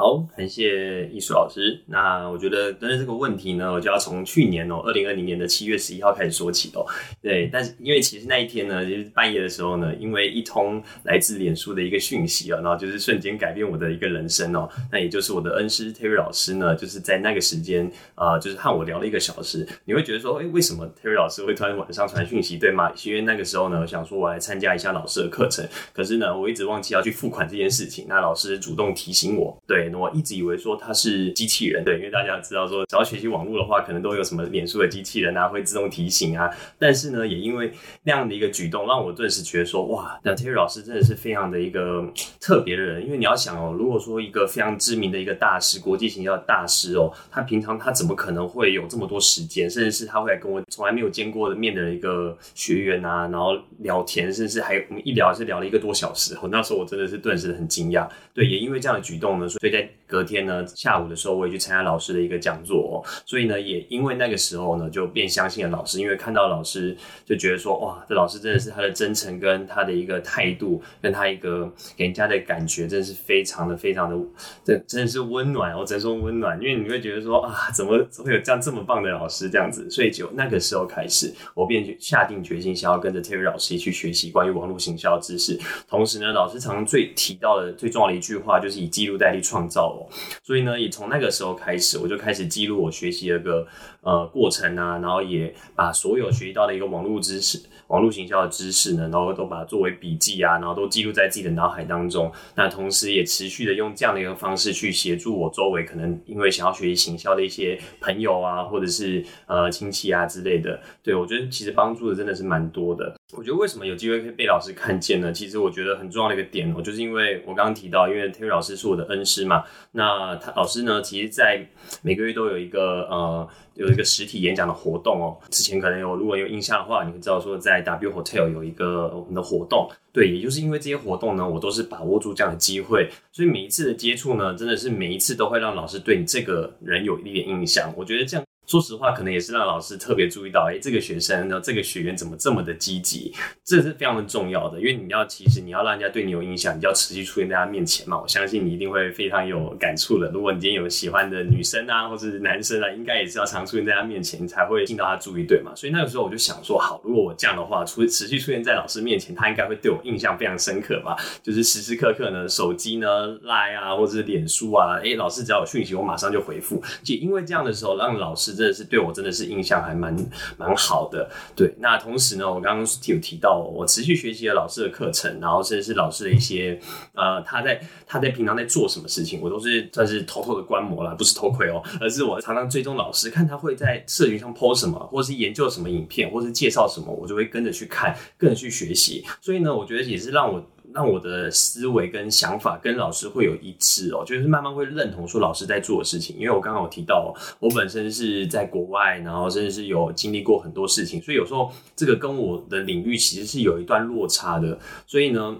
[0.00, 1.82] 好，感谢艺术老师。
[1.86, 6.86] 那我觉得，针对这个问题呢，我就要从去年哦，二零二零年的七月十一号开始说起哦。
[7.20, 14.68] 对，但是因为其实那一天呢，就是半夜的时候呢，因为一通来自脸书的一个讯息啊，然后就是瞬间改变我的一个人生哦。
[14.92, 19.66] 那也就是我的恩师 Terry 老师呢，就是在那个时间啊，就是和我聊了一个小时。
[19.84, 22.92] 你会觉得说，哎，为什么 Terry 老师会突然晚上传讯息，对吗？
[23.04, 28.06] 因为那个时候呢，我想说我来参加一下老师的课程，可是呢，我一直忘记要去付款这件事情。
[28.08, 29.87] 那老师主动提醒我，对。
[29.94, 36.50] 我一直以为说他是机器人，对，因为大家知道说，只要学习网络的话，可能都有什么脸书的机器人啊，会自动提醒啊。
[36.78, 37.72] 但是呢，也因为
[38.02, 42.04] 那样的一个举动，让我顿时觉得说，哇，那 Terry 老师真的是非常的一个
[42.40, 43.04] 特别的人。
[43.04, 56.36] 因为你要想哦，如果说一个非常知名的一个大师，国际型销大师哦，他平常他怎么可能会有这么多时间，甚至是他会来跟我从来没有见过的面的一个学员啊，然后聊天，甚至还我们一聊是聊了一个多小时。
[56.42, 58.08] 我那时候我真的是顿时很惊讶。
[58.34, 74.16] 对，也因为这样的举动呢，所以在隔天呢，下午的时候我也去参加老师的一个讲座哦，所以呢，也因为那个时候呢，就变相信了老师，因为看到老师就觉得说，哇，这老师真的是他的真诚跟他的一个态度，跟他一个给人家的感觉，真的是非常的非常的，
[74.64, 89.97] 这真的是温暖，我只能说温暖，因为你会觉得说啊，怎么会有这样这么棒的老师这样子，所以就那个时候开始，我便下定决心想要跟着 Terry 老师一起学习关于网络行销知识，同时呢，老师常常最提到的最重要的一句话就是以记录代替创造。
[90.42, 93.66] 所以呢，也从那个时候开始，我就开始记录我学习的个
[94.02, 97.58] 呃过程啊，然后也把所有学习到的一个网络知识、
[97.88, 102.30] 网络行销的知识呢，然后都把它作为笔记啊，然后都记录在自己的脑海当中。
[102.54, 110.80] 那同时也持续的用这样的一个方式去协助我周围可能因为想要学习行销的一些朋友啊，或者是呃亲戚啊之类的。
[111.02, 113.17] 对我觉得其实帮助的真的是蛮多的。
[113.36, 115.30] 我觉得为什么有机会可以被老师看见呢？
[115.30, 119.64] 其实我觉得很重要的一个点哦，就是因为我刚刚提到，因为 Terry 老师是我的恩师嘛。
[119.92, 121.62] 那他老师呢，其实，在
[122.00, 125.36] 每个月都有一个呃，有一个实体演讲的活动哦。
[125.50, 129.90] 之前可能有，如果有印象的话，你会知道说，在 W Hotel 有一个我们的活动。
[130.10, 137.92] 对，也就是因为这些活动呢，我都是把握住这样的机会，所以每一次的接触呢，真的是每一次都会让老师对你这个人有一点印象。
[137.94, 138.47] 我觉得这样。
[138.68, 143.32] 说实话，可能也是让老师特别注意到，哎，这个学生呢，这个学员怎么这么的积极？
[143.64, 148.20] 这是非常的重要的，因为你要其实你要让人家对你有印象，你就要持续出现在他面前嘛。
[148.20, 150.30] 我相信你一定会非常有感触的。
[150.32, 155.74] 如果你今天有喜欢的女生啊，或者是男生啊，应该也是要常出现在他面前，才会进到他注意，对嘛？
[155.74, 161.16] 所以那个时候我就想说，好，如果我这样的话，出持续出现在老师面前，他应该会对我印象非常深刻吧？
[161.42, 163.08] 就是时时刻刻呢，手机呢
[163.44, 166.82] 赖啊，或者是脸书啊，哎，老师只要有讯息，我马上就回复。
[167.02, 169.48] 就因为这样的时候，让老师真的是对我真的是。
[169.48, 170.14] 印象还蛮
[170.58, 171.74] 蛮好的，对。
[171.78, 176.78] 那同时呢，我刚刚有提到，我持续学习了老师的课程，然后甚至是老师的一些
[177.14, 189.24] 呃，他在他在平常在做什么事情，我都是算是偷偷的观摩了，不是偷窥哦，而是我常常追踪老师，看他会在社群上 po 什么，或是研究什么影片，或是介绍什么，我就会跟着去看，跟着去学习。
[189.40, 190.62] 所以呢，我觉得也是让我。
[190.94, 196.36] 让我的思维跟想法跟老师会有一致哦，就是慢慢会认同说老师在做的事情。
[196.38, 204.78] 因为我刚刚有提到，我本身是在国外，然后甚至是有经历过很多事情，所以有时候这个跟我的领域其实是有一段落差的。
[205.06, 205.56] 所以呢。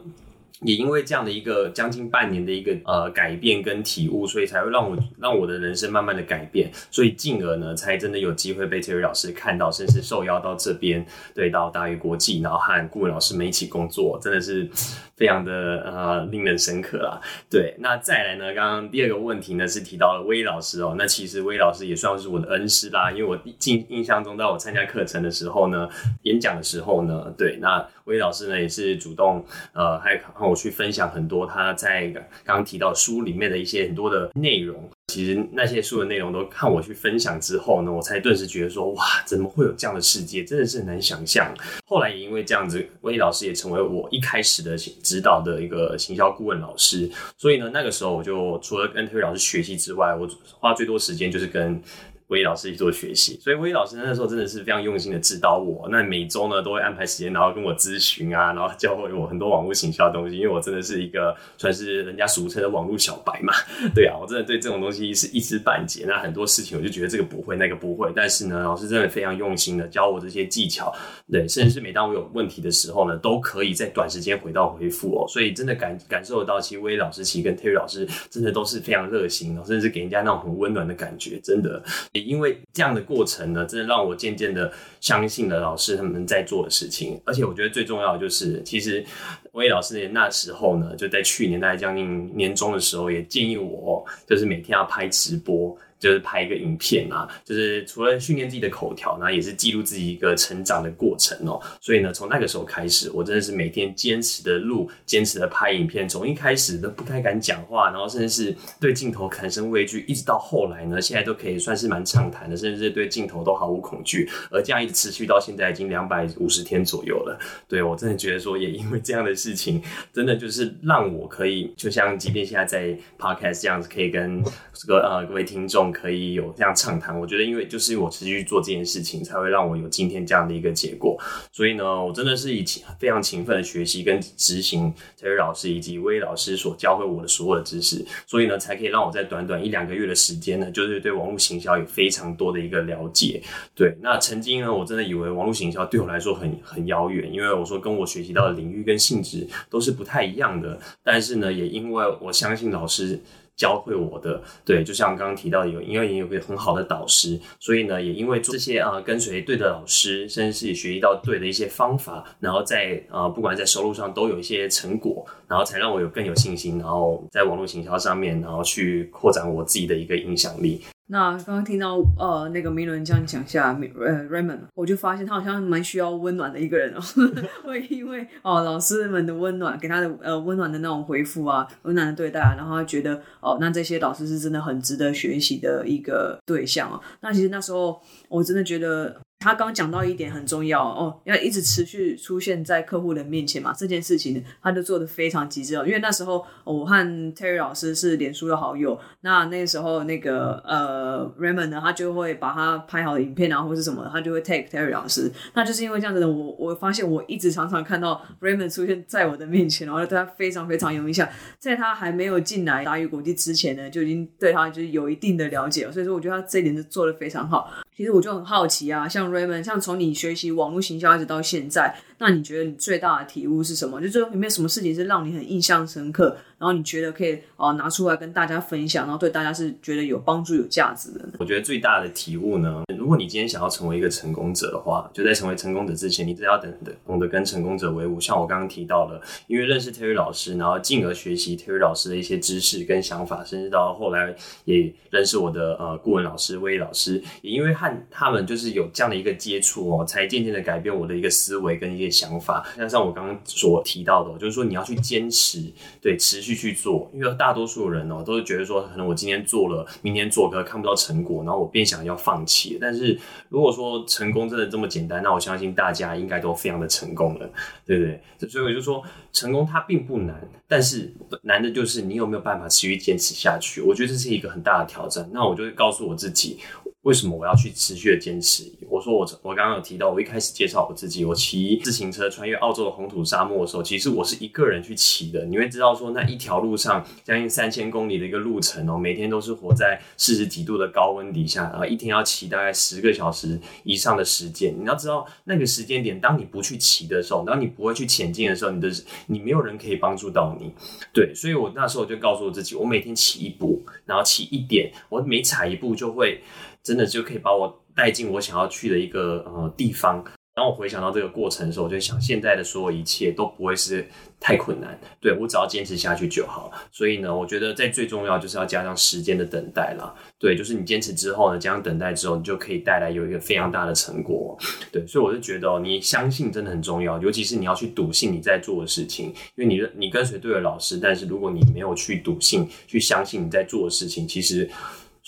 [0.63, 14.69] 也因为这样的一个将近半年的一个呃改变跟体悟，所以才会让我让我的人生慢慢的改变，所以进而呢才真的有机会被 Terry 老师看到，甚至受邀到这边，对，到大于国际，然后和顾问老师们一起工作，真的是
[15.17, 15.53] 非常的
[15.85, 17.21] 呃令人深刻啦。
[17.49, 25.89] 对，那再来呢，刚刚第二个问题呢是提到了威老师哦，那其实威老师也算是我的恩师啦，因为我印印象中，在我参加课程的时候呢，
[26.23, 30.21] 演讲的时候呢，对，那威老师呢也是主动呃还。
[30.41, 32.07] 我去分享很多他在
[32.43, 34.89] 刚刚提到书里面的一些很多的内容。
[35.09, 40.45] 其实那些书的内容都看我去分享之后呢，我才顿时觉得说，哇，怎么会有这样的世界？
[40.45, 41.53] 真的是很难想象。
[41.87, 47.11] 后来也因为这样子，威老师也成为我一开始的指导的一个行销顾问老师。
[47.37, 51.81] 所以呢，那个时候我就除了跟推老师学习之外，我花最多时间就是跟。
[52.29, 55.89] 威老师去做学习，所以威老师那时候真的是非常用心的指导我。
[55.91, 60.37] 那每周呢都会安排时间，然后跟我咨询啊，然后教会我很多网络行销的东西。
[60.37, 63.53] 因为我真的是一个算是人家俗称的网络小白嘛，
[63.95, 66.05] 对啊，我真的对这种东西是一知半解。
[66.07, 68.13] 那很多事情我就觉得这个不会，那个不会。
[68.15, 70.95] 但是呢，老师真的非常用心的教我这些技巧，
[71.33, 75.27] 对，甚至是每当我有问题的时候呢，都可以在短时间回到回复哦。
[75.29, 81.83] 所以真的感感受到，其实威老师其实跟 Terry 老师真的都是非常热心然后，甚至给人家那种很温暖的感觉，真的。
[82.21, 87.21] 因为这样的过程呢，真的让我渐渐的相信了老师他们在做的事情。
[87.25, 89.05] 而且我觉得最重要的就是，其实
[89.53, 95.77] 魏老师那时候呢，就在去年大概将近年终的时候，也建议我，就是每天要拍直播。
[95.99, 101.61] 就是拍一个影片啊，就是除了训练自己的口条，那也是记录自己一个成长的过程哦。
[101.81, 106.09] 所以呢，从那个时候开始，我真的是每天坚持的录，坚持的拍影片。
[106.09, 114.29] 从一开始都不太敢讲话，然后甚至是对镜头产生畏惧，一直到后来呢，现在都可以算是蛮畅谈的，甚至是对镜头都毫无恐惧。
[114.51, 117.39] 而这样一直持续到现在，已经两百五十天左右了。
[117.67, 119.83] 对我真的觉得说，也因为这样的事情，
[120.13, 125.88] 真的就是让我可以，就像即便现在在 podcast 这样子，可以跟这个呃各位听众。
[125.93, 131.19] 可以有这样畅谈，我觉得因为就是我持续做这件事情，才会让我有今天这样的一个结果。
[131.53, 132.65] 所以呢，我真的是以
[132.99, 143.43] 非常勤奋的学习跟执行 Terry 老师以及威老师所教会我的所有的知识，所以呢，才可以让我在短短一两个月的时间呢，就是对网络行销有非常多的一个了解。
[143.75, 150.79] 对，那曾经呢，我真的以为网络行销对我来说很很遥远，因为我说跟我学习到的领域跟性质都是不太一样的。
[151.03, 153.21] 但是呢，也因为我相信老师。
[153.59, 170.81] 教会我的，对，就像刚刚提到有，因为也有个很好的导师，所以呢，也因为这些啊，跟随对的老师，甚至是学习到对的一些方法，然后在啊，不管在收入上都有一些成果，然后才让我有更有信心，然后在网络行销上面，然后去扩展我自己的一个影响力。
[171.11, 177.01] 那刚刚听到呃那个明伦这样讲下，呃 Raymond，我就发现他好像蛮需要温暖的一个人哦，
[177.65, 187.01] 会因为哦老师们的温暖，给他的呃温暖的那种回复啊，温暖的对待，然后他觉得哦那这些老师是真的很值得学习的一个对象哦。
[187.21, 189.17] 那其实那时候我真的觉得。
[189.41, 195.87] 他刚讲到一点很重要哦，要一直持续出现在客户的面前嘛，这件事情他就做的非常极致哦。
[195.87, 205.31] 因为那时候我和 Terry 老师是脸书的好友，那那时候那个呃 Raymond 呢，他就会把他拍好的影片啊或是什么，他就会 take Terry 老师。
[205.55, 211.29] 那就是因为这样子的，我我发现我一直常常看到 Raymond 出现在我的面前，然后对他非常非常有印象。
[211.61, 217.71] 在他还没有进来达宇国际之前呢，就已经对他就是有一定的了解了，所以说我觉得他这一点是做的非常好。
[217.97, 224.01] 其实我就很好奇啊，像 Raymond，像从你学习网络行销一直到现在，那你觉得你最大的体悟是什么？
[224.01, 226.37] 就是有没有什么事情是让你很印象深刻？
[226.59, 231.25] 然后你觉得可以哦拿出来跟大家分享，然后对大家是觉得有帮助、有价值的。
[231.39, 238.21] 我觉得最大的体悟呢，如果你今天想要成为一个成功者的话，就在成为成功者之前，你只要等的懂得跟成功者为伍。
[238.21, 252.67] 像我刚刚提到了，因为认识 Terry 老师，然后进而学习 Terry 老师的一些知识跟想法，甚至到后来也认识我的呃顾问老师威老师，也因为和他们就是有这样的一个接触哦，才渐渐的改变我的一个思维跟一些想法。
[252.77, 255.63] 像像我刚刚所提到的，就是说你要去坚持，
[256.03, 256.48] 对，持续。
[256.49, 262.79] 继续做，因为大多数人哦，都是觉得说，可能我今天做了，明天做，可能看不到成果，然后我便想要放弃。
[262.81, 267.51] 但是如果说成功真的这么简单，那我相信大家应该都非常的成功了，
[267.85, 268.05] 对不
[268.39, 268.49] 对？
[268.49, 273.83] 所以我就说，成功它并不难，但是难的就是你有没有办法持续坚持下去。
[273.83, 275.29] 我觉得这是一个很大的挑战。
[275.35, 276.61] 那我就会告诉我自己。
[277.03, 278.65] 为什么我要去持续的坚持？
[278.91, 285.45] 我说我我刚刚有提到，我一开始介绍我自己，我骑自行车穿越澳洲的红土沙漠的时候，其实我是一个人去骑的。
[285.47, 294.75] 你会知道说，那一条路上将近三千公里的一个路程哦，每天都是活在四十几度的高温底下，然后一天要骑大概十个小时以上的时间。
[294.77, 298.91] 你要知道那个时间点，当你不去骑的时候，当你不会去前进的时候，你的
[299.29, 300.73] 你没有人可以帮助到你。
[301.13, 306.43] 对，所以我那时候就告诉我自己，我每天骑一步，然后骑一点，我每踩一步就会。
[306.89, 310.25] 真的就可以把我带进我想要去的一个呃地方。
[310.55, 314.05] 当我回想到这个过程的时候，我就想，现在的所有一切都不会是
[314.41, 316.73] 太困难，对我只要坚持下去就好。
[316.91, 320.13] 所以呢，我觉得在最重要就是要加上时间的等待啦。
[320.37, 324.59] 对，就是你坚持之后呢，加上等待之后，你就可以带来有一个非常大的成果。
[324.91, 334.69] 对，所以我就觉得你相信真的很重要，尤其是你要去笃信你在做的事情，因为你你跟随对了老师，但是如果你没有去笃信、去相信你在做的事情，其实。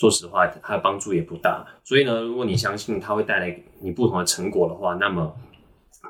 [0.01, 1.63] 说实话，它的帮助也不大。
[1.85, 5.31] 所以呢，如果你相信它会带来你不同的成果的话，那么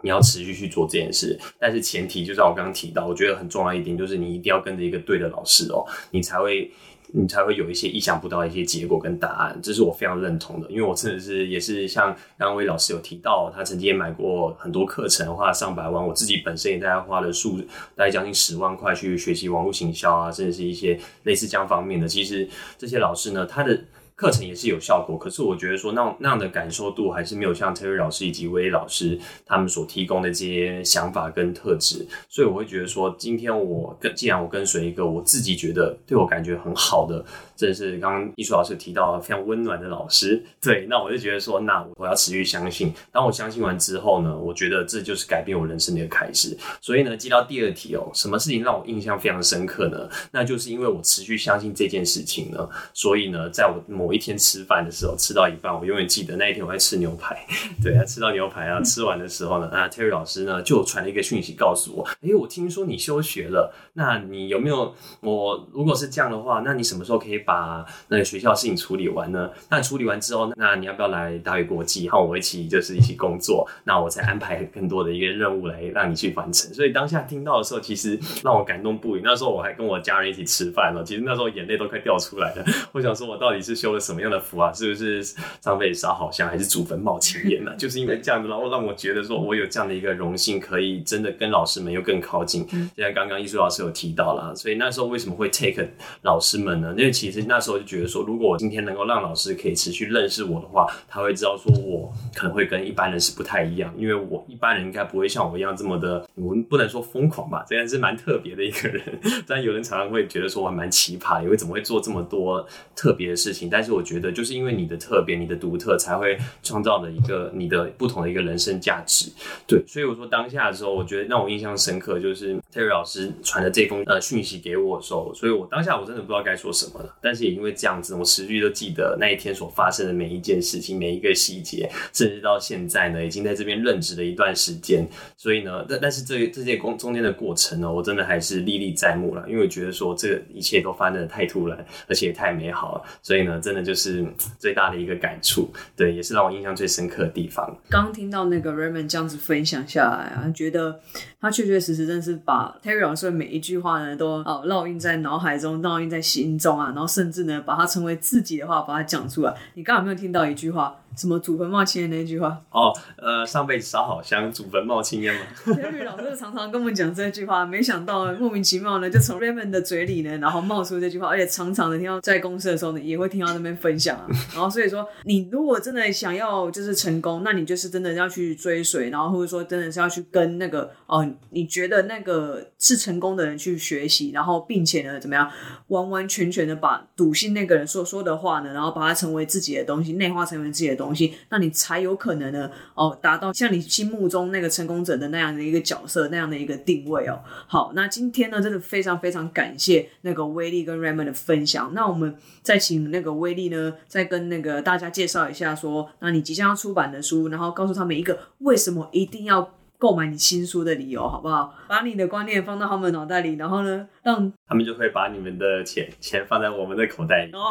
[0.00, 1.36] 你要持续去做这件事。
[1.58, 6.70] 但是前提就像我刚刚提到，我觉得很重要一点就是你一定要跟着一个对的老师哦，你才会。
[7.12, 10.70] 你才会有一些意想不到的一些结果跟答案，这是我非常认同的。
[10.70, 16.06] 因为我真的是也是像刚位老师有提到，他曾经也买过很多课程，花了上百万。
[16.06, 17.58] 我自己本身也大概花了数
[17.94, 22.08] 大概将近十万块去学习网络行销啊，甚至是一些类似这样方面的。
[22.08, 22.48] 其实
[22.78, 23.80] 这些老师呢，他的。
[24.20, 37.24] 课程也是有效果，可是我觉得说那那样的感受度还是没有像 Terry 老师以及威老师他们所提供的这些想法跟特质，所以我会觉得说，今天我跟既然我跟随一个我自己觉得对我感觉很好的，
[37.56, 42.92] 这是刚刚艺术老师提到非常温暖的老师，对，那我就觉得说，那我要持续相信。
[43.10, 46.54] 当我相信完之后呢，我觉得这就是改变我人生的一个开始。
[46.82, 50.06] 所以呢，接到第二题哦，什么事情让我印象非常深刻呢？
[50.30, 54.09] 那就是因为我持续相信这件事情呢，所以呢，在我某。
[54.10, 57.46] 我一天吃饭的时候吃到一半，我永远记得那一天我在吃牛排，
[57.80, 64.92] 对啊，吃到牛排啊，吃完的时候呢，那 Terry 老师呢就传了一个讯息告诉我，哎，我听说你休学了，那你有没有？
[65.20, 69.48] 我如果是这样的话，那你什么时候可以把那个学校事情处理完呢？
[69.68, 73.64] 那处理完之后，那你要不要来大宇国际和我一起就是一起工作？
[73.84, 76.74] 那我再安排更多的一个任务来让你去完成。
[76.74, 79.20] 所以当下听到的时候，其实让我感动不已。
[79.22, 82.64] 那时候我还跟我家人一起吃饭了，其实那时候眼泪都快掉出来了。
[82.90, 83.99] 我想说，我到底是休了。
[84.00, 84.72] 什么样的福啊？
[84.72, 87.72] 是不是上辈子烧好香，还是祖坟冒青烟呢？
[87.78, 92.66] 就是因为这样子，然后让我觉得说，我有这样的一个荣幸，可以真的跟老师们又更靠近。
[92.96, 95.86] 就像刚刚艺术老师有提到了，所以那时候为什么会 take
[96.22, 96.94] 老师们呢？
[96.96, 109.02] 因为其实那时候就觉得说，如果我今天能够让老师可以持续认识我的话，他会知道说我可能会跟一般人是不太一样，因为我一般人应该不会像我一样这么的，我们不能说疯狂吧，这样是蛮特别的一个人。
[109.46, 113.68] 但有人常常会觉得说我还蛮奇葩，因为怎么会做这么多特别的事情？
[113.70, 119.30] 但是我觉得，就是因为你的特别、你的独特，才会创造的一个你的不同的一个人生价值。
[119.66, 127.16] 对，所以我说当下的时候，我觉得让我印象深刻，就是 Terry 老师传的这封呃讯息给我的时候，所以我当下我真的不知道该说什么了。
[127.20, 135.06] 但是也因为这样子，我持续都记得那一天所发生的每一件事情、每一个细节，甚至到现在呢，已经在这边任职了一段时间。
[135.36, 143.02] 所以呢，但但是这这些工中间的过程呢，我真的还是历历在目了，因为我觉得说这个一切都发生的太突然，而且也太美好了。
[143.22, 144.26] 所以呢，真的就是。
[144.58, 147.74] 最大的一个感触，对，也是让我印象最深刻的地方。
[147.88, 151.00] 刚听到那个 Raymond 这样子分享下来啊，觉得
[151.40, 159.54] 他确确实实真是把 Terry 老师的每一句话呢，都哦烙印在脑海中，烙印在心中啊，然后甚至呢，把它成为自己的话，把它讲出来。
[159.74, 160.99] 你刚有没有听到一句话？
[161.16, 162.62] 什么祖坟冒青烟那句话？
[162.70, 165.40] 哦，呃，上辈子烧好香，祖坟冒青烟嘛。
[165.74, 174.26] Terry 老师常常跟我们讲这句话，没想到莫名其妙呢，就从 Raymond 的嘴里呢，然后冒出这句话，而且常常的听到在公司的时候呢，也会听到那边分享啊。
[174.54, 185.50] 然后所以说，你如果真的想要就是成功，那你就是真的要去追随，然后或者说真的是要去跟那个哦，你觉得那个是成功的人去学习，然后并且呢，怎么样
[185.88, 190.99] 完完全全的把笃信那个人所说的话呢，然后把它成为自己的东西，内化成为自己的。
[191.00, 197.40] 东西，那你才有可能呢哦，达到像你心目中那个成功者的那样的一个角色，那样的一个定位哦。
[197.66, 201.92] 好，那今天呢，真的非常非常感谢那个威力跟 Raymond 的分享。
[201.94, 209.74] 那我们再请那个威力呢，再跟那个大家介绍一下，说那你即将要出版的书，然后告诉他们一个为什么一定要。
[210.00, 211.74] 购买你新书的理由，好不好？
[211.86, 217.52] 把你的观念放到他们脑袋里，然后呢，让他们就会把你们的钱钱放在我们的口袋里。
[217.52, 217.70] 哦，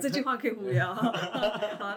[0.00, 0.92] 这句话可以不要。
[0.92, 1.12] 好，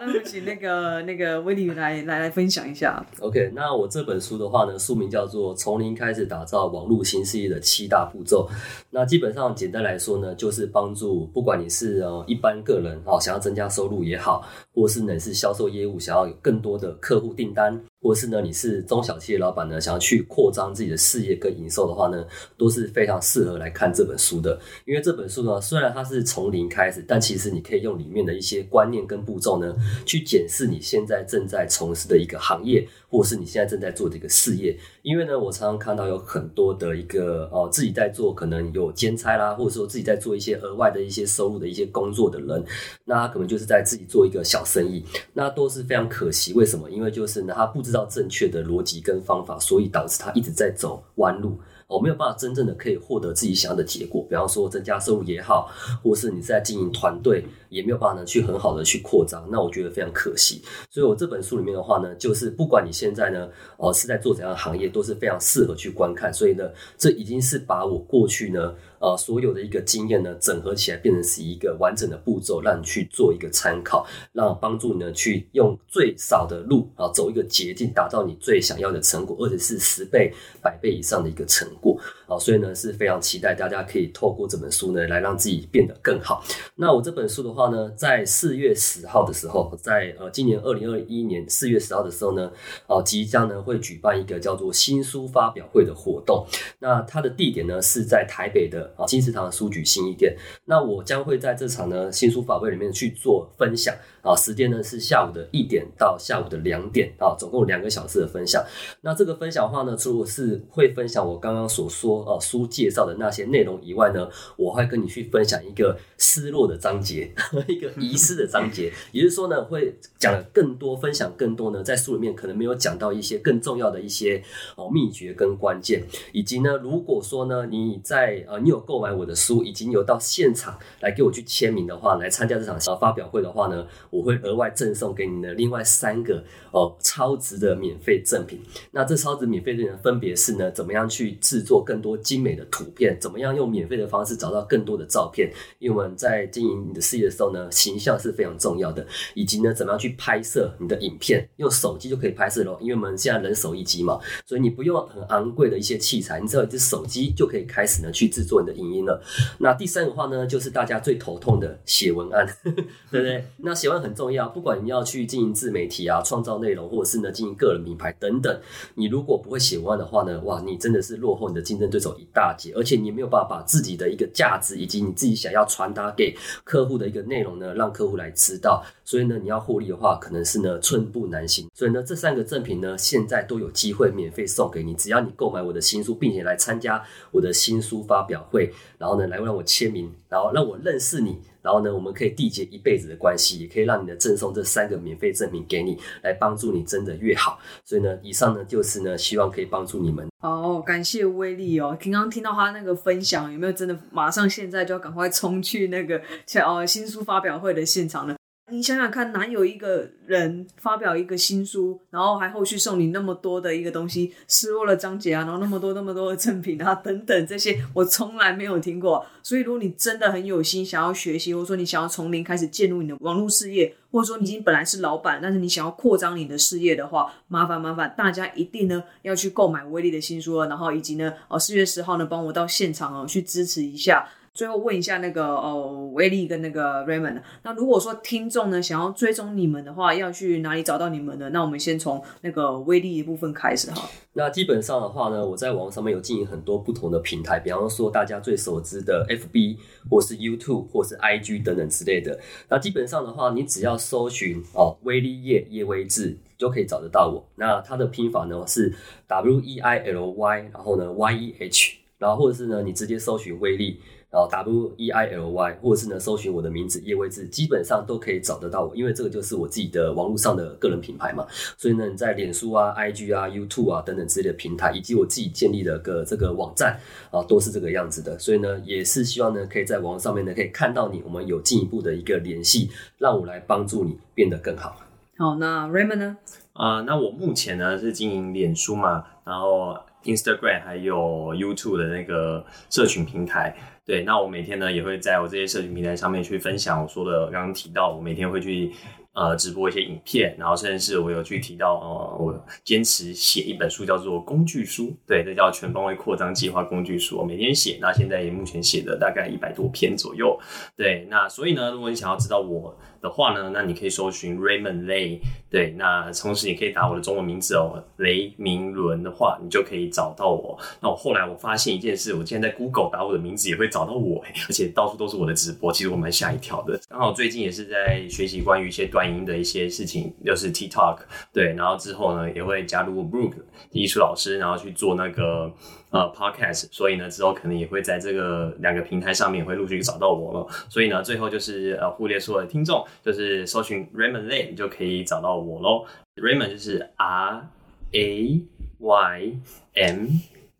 [0.00, 3.04] 那我们请那个那个威利来来来分享一下。
[3.18, 8.48] OK，那我这本书的话呢，书名叫做《从零开始打造网络新事业的七大步骤》。
[8.90, 17.82] 那基本上简单来说呢，就是帮助不管你是呃一般个人哦，想要增加收入也好，或是呢是销售业务想要有更多的客户订单。
[18.02, 22.26] 或是呢，你是中小企业老板呢，想要去扩张自己的事业跟营收的话呢，
[22.58, 24.58] 都是非常适合来看这本书的。
[24.84, 29.74] 因为这本书呢，虽然它是从零开始，但其实你可以用里面的一些观念跟步骤呢，
[30.04, 34.76] 去检视你现在正在从事的一个行业，或是你现在正在做的一个事业。
[35.02, 42.64] 因为呢，我常常看到有很多的一个哦，自己在做可能有兼差啦，或者说自己在做一些额外的一些收入的一些工作的人，
[43.04, 45.04] 那他可能就是在自己做一个小生意，
[45.34, 46.54] 那都是非常可惜。
[46.54, 46.90] 为什么？
[46.90, 51.58] 因为就是呢，他不知道正确的逻辑跟方法，所以导致他一直在走弯路。
[51.92, 55.70] 我没有办法真正的可以获得自己想要的结果，比方说增加收入也好，
[56.02, 60.62] 或是你在经营团队也没有办法呢去很好的去扩张，那我觉得非常可惜。
[60.90, 66.32] 所以我这本书里面的话呢，就是不管你现在呢哦是在做怎样的行业，都是非常适合去观看。
[66.32, 66.64] 所以呢，
[66.96, 68.74] 这已经是把我过去呢。
[69.02, 80.32] 呃，所有的一个经验呢，整合起来变成是一个完整的步骤，让你去做一个参考，让帮助你呢去用最少的路啊，走一个捷径，达到你最想要的成果，而且是十倍、
[80.62, 81.98] 百倍以上的一个成果
[82.28, 82.38] 啊。
[82.38, 86.44] 所以呢，是非常期待大家可以透过这本书呢，来让自己变得更好。
[86.76, 92.52] 那我这本书的话呢，在四月十号的时候，在呃今年二零二一年四月十号的时候呢，
[92.86, 96.46] 啊，即将呢会举办一个叫做新书发表会的活动。
[96.78, 98.91] 那它的地点呢是在台北的。
[98.96, 103.94] 啊，金石堂的书局新一店，那我将会在这场呢新书发布会里面去做分享。
[104.22, 108.64] 啊，时间呢是下午的一点到下午的两点啊，总共两个小时的分享。
[109.00, 117.32] 那这个分享的话呢，除了是会分享我刚刚所说啊书介绍的那些内容以外呢，我会跟你去分享一个失落的章节，
[117.66, 124.42] 一个遗失的章节，也就是说呢，会讲更多，分享更多呢，在书里面可能没有讲到一些更重要的一些
[124.76, 126.02] 哦秘诀跟关键，
[126.32, 138.60] 以及呢，如果说呢你在呃你有购买我的书，已经有到现场来给我去签名的话，来参加这场小发表会的话呢，我会额外赠送给你的另外三个哦超值的免费赠品。
[138.90, 145.50] 那这超值免费赠品分别是呢，怎么样去制作更多精美的图片，怎么样用免费的方式找到更多的照片。
[145.78, 152.76] 因为我们在经营你的事业的时候呢，形象是非常重要的，以及呢，怎么样去拍摄你的影片，用手机就可以拍摄咯。
[152.82, 158.72] 因为我们现在人手一机嘛，所以你不用很昂贵的一些器材，你只要一只手机就可以开始呢去制作你的。
[158.72, 159.22] 影音了，
[159.58, 163.44] 那第三个话呢，就是大家最头痛的写文案， 对不对？
[163.58, 168.60] 那写文很重要，不管你要去经营自媒体啊，创造内容，或者是呢经营个人品牌等等，
[168.96, 178.84] 你如果不会写文案的话呢，哇，你真的是落后你的竞争对手一大截，而且你没有办法把自己的一个价值以及你自己想要传达给客户的一个内容呢，让客户来知道。
[179.04, 181.68] 所以呢，你要获利的话，可能是呢寸步难行。
[181.74, 188.72] 所以呢，这三个赠品呢，现在都有机会免费送给你，只要你购买我的新书，并且来参加我的新书发表会。
[188.98, 197.58] 然后呢，来让我签名，然后让我认识你，然后呢，我们可以缔结一辈子的关系，也可以让你的赠送这三个免费赠品给你，来帮助你真的越好。
[197.84, 200.26] 所以呢，以上呢就是呢，希望可以帮助你们。
[200.40, 201.94] 哦，感谢威力哦！
[202.00, 206.18] 刚刚听到他那个分享，有没有真的马上现在就要赶快冲去那个
[206.64, 208.34] 哦新书发表会的现场呢？
[208.72, 219.26] 你想想看，哪有一个人发表一个新书，然后还后续送你那么多的一个东西，失落了章节啊，然后那么多那么多的赠品啊等等这些，我从来没有听过。
[219.42, 234.26] 所以，如果你真的很有心想要学习，或者说你想要从零开始进入你的网络事业，或者说你已经本来是老板，但是你想要扩张你的事业的话，麻烦麻烦大家一定呢要去购买威力的新书了，然后以及呢哦四月十号呢帮我到现场哦去支持一下。
[234.54, 241.48] 最后问一下那个哦，威利跟那个 Raymond，那如果说听众呢想要追踪你们的话，要去哪里找到你们呢？
[241.50, 244.06] 那我们先从那个威力的部分开始哈。
[244.34, 249.78] 那基本上的话呢，我在网上面有经营很多不同的平台，比方说大家最熟知的 FB
[250.10, 252.38] 或是 YouTube 或是 IG 等等之类的。
[252.68, 257.42] 那基本上的话，你只要搜寻哦威力叶叶威志，就可以找得到我。
[257.56, 258.92] 那它的拼法呢是
[259.26, 263.98] W E I L Y，然后呢 Y E H，然后或者是呢你直接搜寻威力。
[264.32, 271.46] 然后 W E I L Y，或者是呢搜寻我的名字叶威志，基本上都可以找得到我，因为这个就是我自己的网络上的个人品牌嘛。
[271.76, 276.98] 所以呢，你在脸书啊、I G 啊、YouTube 啊等等之类的平台，以及我自己建立的个这个网站
[277.30, 278.38] 啊，都是这个样子的。
[278.38, 284.96] 所以呢，也是希望呢，可以在网络上面呢可以看到你，我们有进一步的一个联系，让我来帮助你变得更好。
[285.36, 286.38] 好，那 Raymond 呢？
[286.72, 293.76] 啊，那我目前呢是经营脸书嘛，然后 Instagram 还有 YouTube 的那个社群平台。
[294.04, 298.90] 对，那我每天呢也会在我这些社群平台上面去分享我说的，刚刚提到我每天会去
[299.32, 310.58] 呃直播一些影片，然后甚至是我有去提到呃我坚持写一本书叫做工具书，对，这叫全方位扩张计划工具书，我每天写，那现在也目前写的大概一百多篇左右，
[310.96, 312.96] 对，那所以呢，如果你想要知道我。
[313.22, 315.38] 的话呢，那你可以搜寻 Raymond Lay，
[315.70, 320.76] 对，那同时你可以打我的中文名字哦，雷明伦的话，你就可以找到我。
[321.00, 327.00] 那我后来我发现一件事，我竟然在 Google 打我的名字也会找到我， 而且到处都是我的直播，其实我蛮吓一跳的。
[327.08, 331.18] 刚好最近也是在学习关于一些短音的一些事情，就是 TikTok，
[331.52, 333.52] 对，然后之后呢也会加入 Brook
[333.92, 335.72] 艺术老师，然后去做那个。
[336.12, 340.66] 呃，podcast，所以呢，之后可能也会在这个两个平台上面会陆续找到我了。
[340.88, 346.04] 所以呢，最后就是呃，忽略所有的听众，就是搜寻 Raymond Lay，你就可以找到我喽。
[346.36, 347.66] Raymond 就是 R
[348.12, 348.62] A
[348.98, 349.52] Y
[349.94, 350.26] M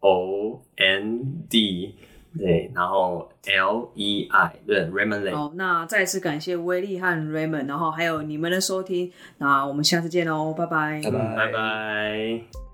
[0.01, 1.95] O N D，
[2.39, 5.35] 对，然后 L E I，对，Raymond Lay。
[5.35, 12.71] 好，那再次感谢威力和 Raymond，然后还有你们的收听，那我们下次见喽，拜拜，拜拜拜拜。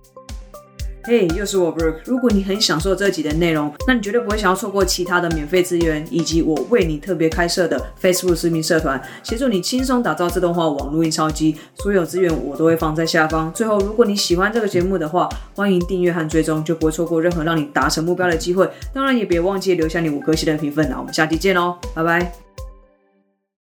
[1.08, 1.94] 嘿又是我 Bro。
[2.04, 11.56] 如果你很享受这集的内容，那你绝对不会想要错过其他的免费资源，以及我为你特别开设的 Facebook 私密社团，协助你轻松打造自动化网络印钞机。
[11.76, 13.50] 所有资源我都会放在下方。
[13.54, 18.68] 最后，如果你喜欢这个节目的话，欢迎订阅和追踪，就不会错过任何让你达成目标的机会。
[18.92, 20.86] 当然，也别忘记留下你五颗星的评分。
[20.90, 22.30] 那我们下期见喽，拜拜。